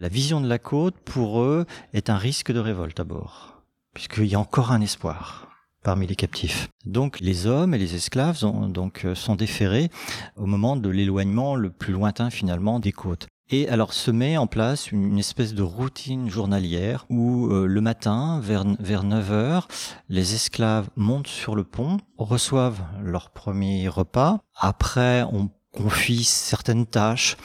la 0.00 0.08
vision 0.08 0.40
de 0.40 0.48
la 0.48 0.58
côte, 0.58 0.96
pour 1.04 1.40
eux, 1.40 1.66
est 1.92 2.10
un 2.10 2.16
risque 2.16 2.52
de 2.52 2.58
révolte 2.58 3.00
à 3.00 3.04
bord. 3.04 3.62
Puisqu'il 3.94 4.26
y 4.26 4.34
a 4.34 4.40
encore 4.40 4.72
un 4.72 4.80
espoir 4.80 5.46
parmi 5.86 6.08
les 6.08 6.16
captifs. 6.16 6.68
Donc 6.84 7.20
les 7.20 7.46
hommes 7.46 7.72
et 7.72 7.78
les 7.78 7.94
esclaves 7.94 8.40
donc, 8.40 9.04
euh, 9.04 9.14
sont 9.14 9.36
déférés 9.36 9.88
au 10.34 10.44
moment 10.44 10.74
de 10.74 10.88
l'éloignement 10.88 11.54
le 11.54 11.70
plus 11.70 11.92
lointain 11.92 12.28
finalement 12.28 12.80
des 12.80 12.90
côtes. 12.90 13.28
Et 13.50 13.68
alors 13.68 13.92
se 13.92 14.10
met 14.10 14.36
en 14.36 14.48
place 14.48 14.90
une, 14.90 15.16
espèce 15.16 15.54
de 15.54 15.62
routine 15.62 16.28
journalière 16.28 17.06
où 17.08 17.46
euh, 17.46 17.66
le 17.66 17.80
matin, 17.80 18.40
vers, 18.42 18.64
vers 18.80 19.04
9 19.04 19.30
heures, 19.30 19.68
les 20.08 20.34
esclaves 20.34 20.88
montent 20.96 21.28
sur 21.28 21.54
le 21.54 21.62
pont, 21.62 21.98
reçoivent 22.18 22.82
leur 23.00 23.30
premier 23.30 23.88
repas. 23.88 24.40
Après, 24.56 25.22
on 25.30 25.50
confie 25.76 26.24
certaines 26.24 26.86
tâches 26.86 27.36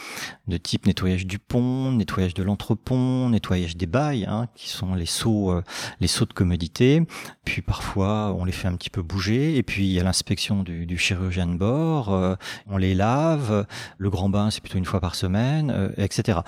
de 0.47 0.55
type 0.55 0.85
nettoyage 0.85 1.27
du 1.27 1.37
pont, 1.37 1.91
nettoyage 1.91 2.33
de 2.33 2.43
l'entrepont, 2.43 3.29
nettoyage 3.29 3.75
des 3.75 3.85
bails, 3.85 4.25
hein, 4.25 4.47
qui 4.55 4.69
sont 4.69 4.95
les 4.95 5.05
seaux, 5.05 5.51
euh, 5.51 5.63
les 5.99 6.07
seaux 6.07 6.25
de 6.25 6.33
commodité. 6.33 7.03
Puis 7.43 7.61
parfois, 7.61 8.33
on 8.37 8.45
les 8.45 8.53
fait 8.53 8.69
un 8.69 8.75
petit 8.75 8.89
peu 8.89 9.01
bouger. 9.01 9.57
Et 9.57 9.63
puis 9.63 9.85
il 9.85 9.91
y 9.91 9.99
a 9.99 10.03
l'inspection 10.03 10.63
du, 10.63 10.85
du, 10.85 10.97
chirurgien 10.97 11.45
de 11.47 11.57
bord. 11.57 12.13
Euh, 12.13 12.35
on 12.67 12.77
les 12.77 12.95
lave. 12.95 13.67
Le 13.97 14.09
grand 14.09 14.29
bain, 14.29 14.49
c'est 14.49 14.61
plutôt 14.61 14.77
une 14.77 14.85
fois 14.85 15.01
par 15.01 15.15
semaine, 15.15 15.69
euh, 15.69 15.89
etc. 15.97 16.39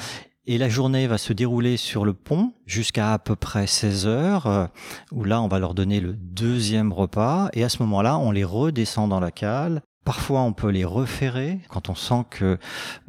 Et 0.45 0.57
la 0.57 0.69
journée 0.69 1.07
va 1.07 1.17
se 1.17 1.33
dérouler 1.33 1.75
sur 1.75 2.05
le 2.05 2.13
pont 2.13 2.53
jusqu'à 2.65 3.13
à 3.13 3.19
peu 3.19 3.35
près 3.35 3.67
16 3.67 4.07
heures, 4.07 4.69
où 5.13 5.23
là 5.23 5.41
on 5.41 5.47
va 5.47 5.57
leur 5.57 5.73
donner 5.73 6.01
le 6.01 6.13
deuxième 6.13 6.91
repas, 6.91 7.47
et 7.53 7.63
à 7.63 7.69
ce 7.69 7.81
moment-là 7.83 8.17
on 8.17 8.29
les 8.31 8.43
redescend 8.43 9.07
dans 9.07 9.21
la 9.21 9.31
cale, 9.31 9.81
Parfois, 10.03 10.41
on 10.41 10.51
peut 10.51 10.69
les 10.69 10.83
referrer 10.83 11.59
quand 11.69 11.89
on 11.89 11.95
sent 11.95 12.25
qu'il 12.37 12.45
euh, 12.45 12.57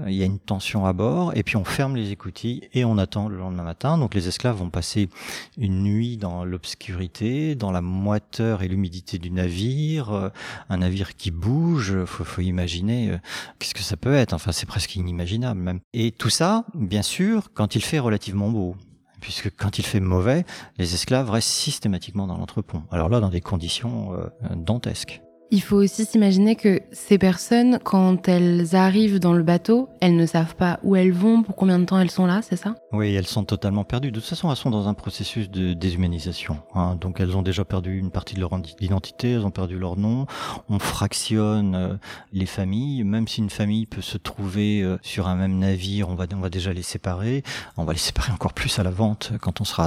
y 0.06 0.22
a 0.22 0.26
une 0.26 0.38
tension 0.38 0.86
à 0.86 0.92
bord, 0.92 1.32
et 1.36 1.42
puis 1.42 1.56
on 1.56 1.64
ferme 1.64 1.96
les 1.96 2.12
écoutilles 2.12 2.68
et 2.72 2.84
on 2.84 2.98
attend 2.98 3.28
le 3.28 3.36
lendemain 3.36 3.64
matin. 3.64 3.98
Donc 3.98 4.14
les 4.14 4.28
esclaves 4.28 4.56
vont 4.56 4.70
passer 4.70 5.08
une 5.58 5.82
nuit 5.82 6.16
dans 6.16 6.44
l'obscurité, 6.44 7.56
dans 7.56 7.72
la 7.72 7.80
moiteur 7.80 8.62
et 8.62 8.68
l'humidité 8.68 9.18
du 9.18 9.32
navire, 9.32 10.12
euh, 10.12 10.28
un 10.68 10.78
navire 10.78 11.16
qui 11.16 11.32
bouge. 11.32 12.04
Faut, 12.04 12.24
faut 12.24 12.42
imaginer 12.42 13.10
euh, 13.10 13.18
qu'est-ce 13.58 13.74
que 13.74 13.82
ça 13.82 13.96
peut 13.96 14.14
être. 14.14 14.32
Enfin, 14.32 14.52
c'est 14.52 14.66
presque 14.66 14.94
inimaginable 14.94 15.60
même. 15.60 15.80
Et 15.94 16.12
tout 16.12 16.30
ça, 16.30 16.64
bien 16.74 17.02
sûr, 17.02 17.50
quand 17.54 17.74
il 17.74 17.82
fait 17.82 17.98
relativement 17.98 18.50
beau 18.50 18.76
puisque 19.20 19.50
quand 19.56 19.78
il 19.78 19.86
fait 19.86 20.00
mauvais, 20.00 20.44
les 20.76 20.92
esclaves 20.92 21.30
restent 21.30 21.48
systématiquement 21.48 22.26
dans 22.26 22.36
l'entrepont. 22.36 22.82
Alors 22.90 23.08
là, 23.08 23.20
dans 23.20 23.30
des 23.30 23.40
conditions 23.40 24.10
dantesques. 24.54 25.23
Il 25.54 25.62
faut 25.62 25.76
aussi 25.76 26.04
s'imaginer 26.04 26.56
que 26.56 26.80
ces 26.90 27.16
personnes, 27.16 27.78
quand 27.84 28.26
elles 28.26 28.74
arrivent 28.74 29.20
dans 29.20 29.34
le 29.34 29.44
bateau, 29.44 29.88
elles 30.00 30.16
ne 30.16 30.26
savent 30.26 30.56
pas 30.56 30.80
où 30.82 30.96
elles 30.96 31.12
vont, 31.12 31.44
pour 31.44 31.54
combien 31.54 31.78
de 31.78 31.84
temps 31.84 32.00
elles 32.00 32.10
sont 32.10 32.26
là, 32.26 32.42
c'est 32.42 32.56
ça? 32.56 32.74
Oui, 32.90 33.14
elles 33.14 33.28
sont 33.28 33.44
totalement 33.44 33.84
perdues. 33.84 34.10
De 34.10 34.18
toute 34.18 34.28
façon, 34.28 34.50
elles 34.50 34.56
sont 34.56 34.72
dans 34.72 34.88
un 34.88 34.94
processus 34.94 35.48
de 35.48 35.72
déshumanisation. 35.72 36.58
Hein. 36.74 36.96
Donc 37.00 37.20
elles 37.20 37.36
ont 37.36 37.42
déjà 37.42 37.64
perdu 37.64 37.96
une 37.96 38.10
partie 38.10 38.34
de 38.34 38.40
leur 38.40 38.50
identité, 38.80 39.30
elles 39.30 39.46
ont 39.46 39.52
perdu 39.52 39.78
leur 39.78 39.96
nom. 39.96 40.26
On 40.68 40.80
fractionne 40.80 41.76
euh, 41.76 41.94
les 42.32 42.46
familles. 42.46 43.04
Même 43.04 43.28
si 43.28 43.40
une 43.40 43.48
famille 43.48 43.86
peut 43.86 44.02
se 44.02 44.18
trouver 44.18 44.82
euh, 44.82 44.98
sur 45.02 45.28
un 45.28 45.36
même 45.36 45.60
navire, 45.60 46.08
on 46.08 46.16
va, 46.16 46.26
déjà 46.26 46.72
les 46.72 46.82
séparer. 46.82 47.44
On 47.76 47.84
va 47.84 47.92
les 47.92 48.00
séparer 48.00 48.32
encore 48.32 48.54
plus 48.54 48.76
à 48.80 48.82
la 48.82 48.90
vente 48.90 49.30
quand 49.40 49.60
on 49.60 49.64
sera 49.64 49.86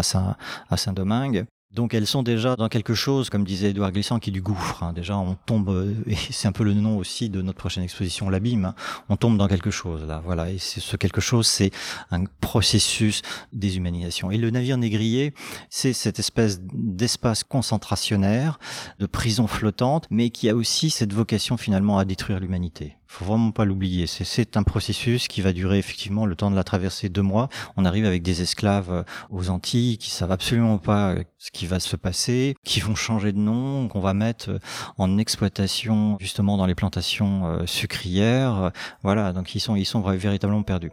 à 0.70 0.78
Saint-Domingue. 0.78 1.46
Donc 1.72 1.94
elles 1.94 2.08
sont 2.08 2.24
déjà 2.24 2.56
dans 2.56 2.70
quelque 2.70 2.94
chose, 2.94 3.30
comme 3.30 3.44
disait 3.44 3.70
Edouard 3.70 3.92
Glissant, 3.92 4.20
qui 4.20 4.30
est 4.30 4.34
du 4.34 4.42
gouffre. 4.42 4.84
Hein. 4.84 4.94
Déjà, 4.94 5.18
on 5.18 5.36
tombe, 5.36 5.70
euh, 5.70 5.94
et 6.08 6.16
c'est 6.16 6.48
un 6.48 6.52
peu 6.52 6.64
le 6.64 6.74
nom 6.74 6.98
aussi 6.98 7.30
de 7.30 7.42
notre 7.42 7.58
prochaine 7.58 7.84
exposition, 7.84 8.30
l'abîme. 8.30 8.66
Hein. 8.66 8.76
On 9.10 9.18
tombe 9.18 9.38
dans 9.38 9.48
quelque 9.48 9.72
chose 9.72 10.04
là, 10.06 10.22
voilà. 10.24 10.50
Et 10.50 10.58
ce 10.58 10.96
quelque 10.96 11.22
chose, 11.22 11.46
c'est 11.48 11.72
un 12.10 12.24
processus 12.42 13.22
déshumanisation. 13.54 14.32
Et 14.32 14.38
le 14.38 14.50
navire 14.50 14.78
négrier, 14.78 15.34
c'est 15.70 15.94
cette 15.94 16.20
espèce 16.20 16.62
d'espace 16.62 17.44
concentrationnaire, 17.44 18.60
de 19.00 19.06
prison 19.06 19.48
flottante, 19.48 20.08
mais 20.10 20.30
qui 20.30 20.50
a 20.50 20.56
aussi 20.56 20.90
cette 20.90 21.14
vocation 21.14 21.58
finalement 21.58 22.00
à 22.00 22.06
détruire 22.06 22.40
l'humanité 22.40 22.97
faut 23.08 23.26
vraiment 23.26 23.52
pas 23.52 23.66
l'oublier. 23.66 24.06
C'est 24.08 24.58
un 24.58 24.64
processus 24.64 25.28
qui 25.28 25.42
va 25.42 25.54
durer 25.54 25.78
effectivement 25.78 26.26
le 26.26 26.36
temps 26.36 26.52
de 26.52 26.56
la 26.56 26.64
traversée 26.64 27.10
deux 27.10 27.22
mois. 27.22 27.50
On 27.76 27.86
arrive 27.86 28.06
avec 28.06 28.22
des 28.22 28.42
esclaves 28.42 28.92
euh, 28.92 29.04
aux 29.30 29.50
Antilles 29.50 29.98
qui 29.98 30.10
savent 30.10 30.32
absolument 30.32 30.78
pas 30.78 31.14
euh, 31.14 31.24
ce 31.38 31.52
qui 31.52 31.66
va 31.66 31.80
se 31.80 31.96
passer, 31.96 32.56
qui 32.64 32.80
vont 32.80 32.96
changer 32.96 33.32
de 33.32 33.38
nom, 33.38 33.88
qu'on 33.88 34.02
va 34.02 34.14
mettre 34.14 34.50
euh, 34.52 34.60
en 34.98 35.18
exploitation 35.18 36.18
justement 36.20 36.58
dans 36.58 36.66
les 36.66 36.76
plantations 36.76 37.66
sucrières. 37.66 38.72
Voilà, 39.04 39.34
donc 39.34 39.56
ils 39.56 39.60
sont, 39.60 39.76
ils 39.76 39.86
sont 39.86 40.02
véritablement 40.02 40.64
perdus. 40.64 40.92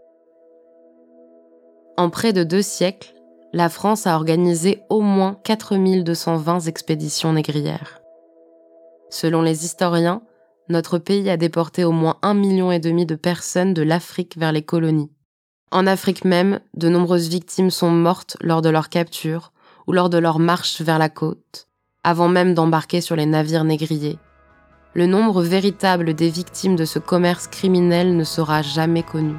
En 1.96 2.10
près 2.10 2.32
de 2.32 2.44
deux 2.44 2.62
siècles, 2.62 3.14
la 3.52 3.68
France 3.68 4.06
a 4.06 4.16
organisé 4.16 4.82
au 4.88 5.00
moins 5.00 5.38
4220 5.44 6.66
expéditions 6.66 7.32
négrières. 7.32 8.00
Selon 9.10 9.42
les 9.42 9.64
historiens, 9.64 10.22
notre 10.68 10.98
pays 10.98 11.28
a 11.28 11.36
déporté 11.36 11.84
au 11.84 11.92
moins 11.92 12.16
un 12.22 12.34
million 12.34 12.72
et 12.72 12.78
demi 12.78 13.06
de 13.06 13.14
personnes 13.14 13.74
de 13.74 13.82
l'Afrique 13.82 14.36
vers 14.38 14.52
les 14.52 14.62
colonies. 14.62 15.10
En 15.70 15.86
Afrique 15.86 16.24
même, 16.24 16.60
de 16.74 16.88
nombreuses 16.88 17.28
victimes 17.28 17.70
sont 17.70 17.90
mortes 17.90 18.36
lors 18.40 18.62
de 18.62 18.68
leur 18.68 18.88
capture 18.88 19.52
ou 19.86 19.92
lors 19.92 20.08
de 20.08 20.18
leur 20.18 20.38
marche 20.38 20.80
vers 20.80 20.98
la 20.98 21.08
côte, 21.08 21.68
avant 22.02 22.28
même 22.28 22.54
d'embarquer 22.54 23.00
sur 23.00 23.16
les 23.16 23.26
navires 23.26 23.64
négriers. 23.64 24.18
Le 24.94 25.06
nombre 25.06 25.42
véritable 25.42 26.14
des 26.14 26.30
victimes 26.30 26.76
de 26.76 26.84
ce 26.84 26.98
commerce 26.98 27.48
criminel 27.48 28.16
ne 28.16 28.24
sera 28.24 28.62
jamais 28.62 29.02
connu. 29.02 29.34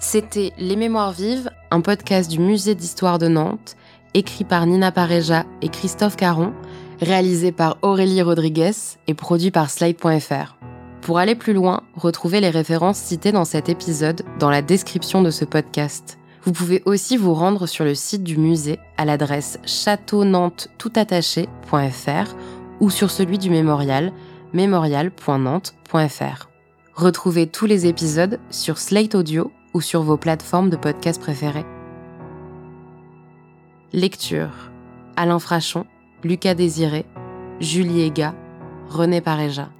C'était 0.00 0.52
Les 0.58 0.76
Mémoires 0.76 1.12
vives, 1.12 1.50
un 1.70 1.80
podcast 1.80 2.30
du 2.30 2.38
Musée 2.38 2.74
d'histoire 2.74 3.18
de 3.18 3.28
Nantes 3.28 3.76
écrit 4.14 4.44
par 4.44 4.66
Nina 4.66 4.90
Pareja 4.90 5.44
et 5.62 5.68
Christophe 5.68 6.16
Caron, 6.16 6.52
réalisé 7.00 7.52
par 7.52 7.78
Aurélie 7.82 8.22
Rodriguez 8.22 8.72
et 9.06 9.14
produit 9.14 9.50
par 9.50 9.70
Slide.fr. 9.70 10.56
Pour 11.02 11.18
aller 11.18 11.34
plus 11.34 11.52
loin, 11.52 11.82
retrouvez 11.94 12.40
les 12.40 12.48
références 12.50 12.98
citées 12.98 13.32
dans 13.32 13.44
cet 13.44 13.68
épisode 13.68 14.22
dans 14.38 14.50
la 14.50 14.62
description 14.62 15.22
de 15.22 15.30
ce 15.30 15.44
podcast. 15.44 16.18
Vous 16.44 16.52
pouvez 16.52 16.82
aussi 16.86 17.16
vous 17.16 17.34
rendre 17.34 17.66
sur 17.66 17.84
le 17.84 17.94
site 17.94 18.24
du 18.24 18.38
musée 18.38 18.78
à 18.96 19.04
l'adresse 19.04 19.58
châteaunantetoutattaché.fr 19.64 22.34
ou 22.80 22.90
sur 22.90 23.10
celui 23.10 23.38
du 23.38 23.50
mémorial 23.50 24.12
mémorial.nantes.fr. 24.52 26.48
Retrouvez 26.94 27.46
tous 27.46 27.66
les 27.66 27.86
épisodes 27.86 28.40
sur 28.50 28.78
Slate 28.78 29.14
Audio 29.14 29.52
ou 29.74 29.80
sur 29.80 30.02
vos 30.02 30.16
plateformes 30.16 30.70
de 30.70 30.76
podcast 30.76 31.20
préférées. 31.20 31.66
Lecture 33.92 34.70
Alain 35.16 35.38
Frachon, 35.38 35.86
Lucas 36.22 36.54
Désiré, 36.54 37.04
Julie 37.60 38.02
Ega, 38.02 38.34
René 38.88 39.20
Paréja. 39.20 39.70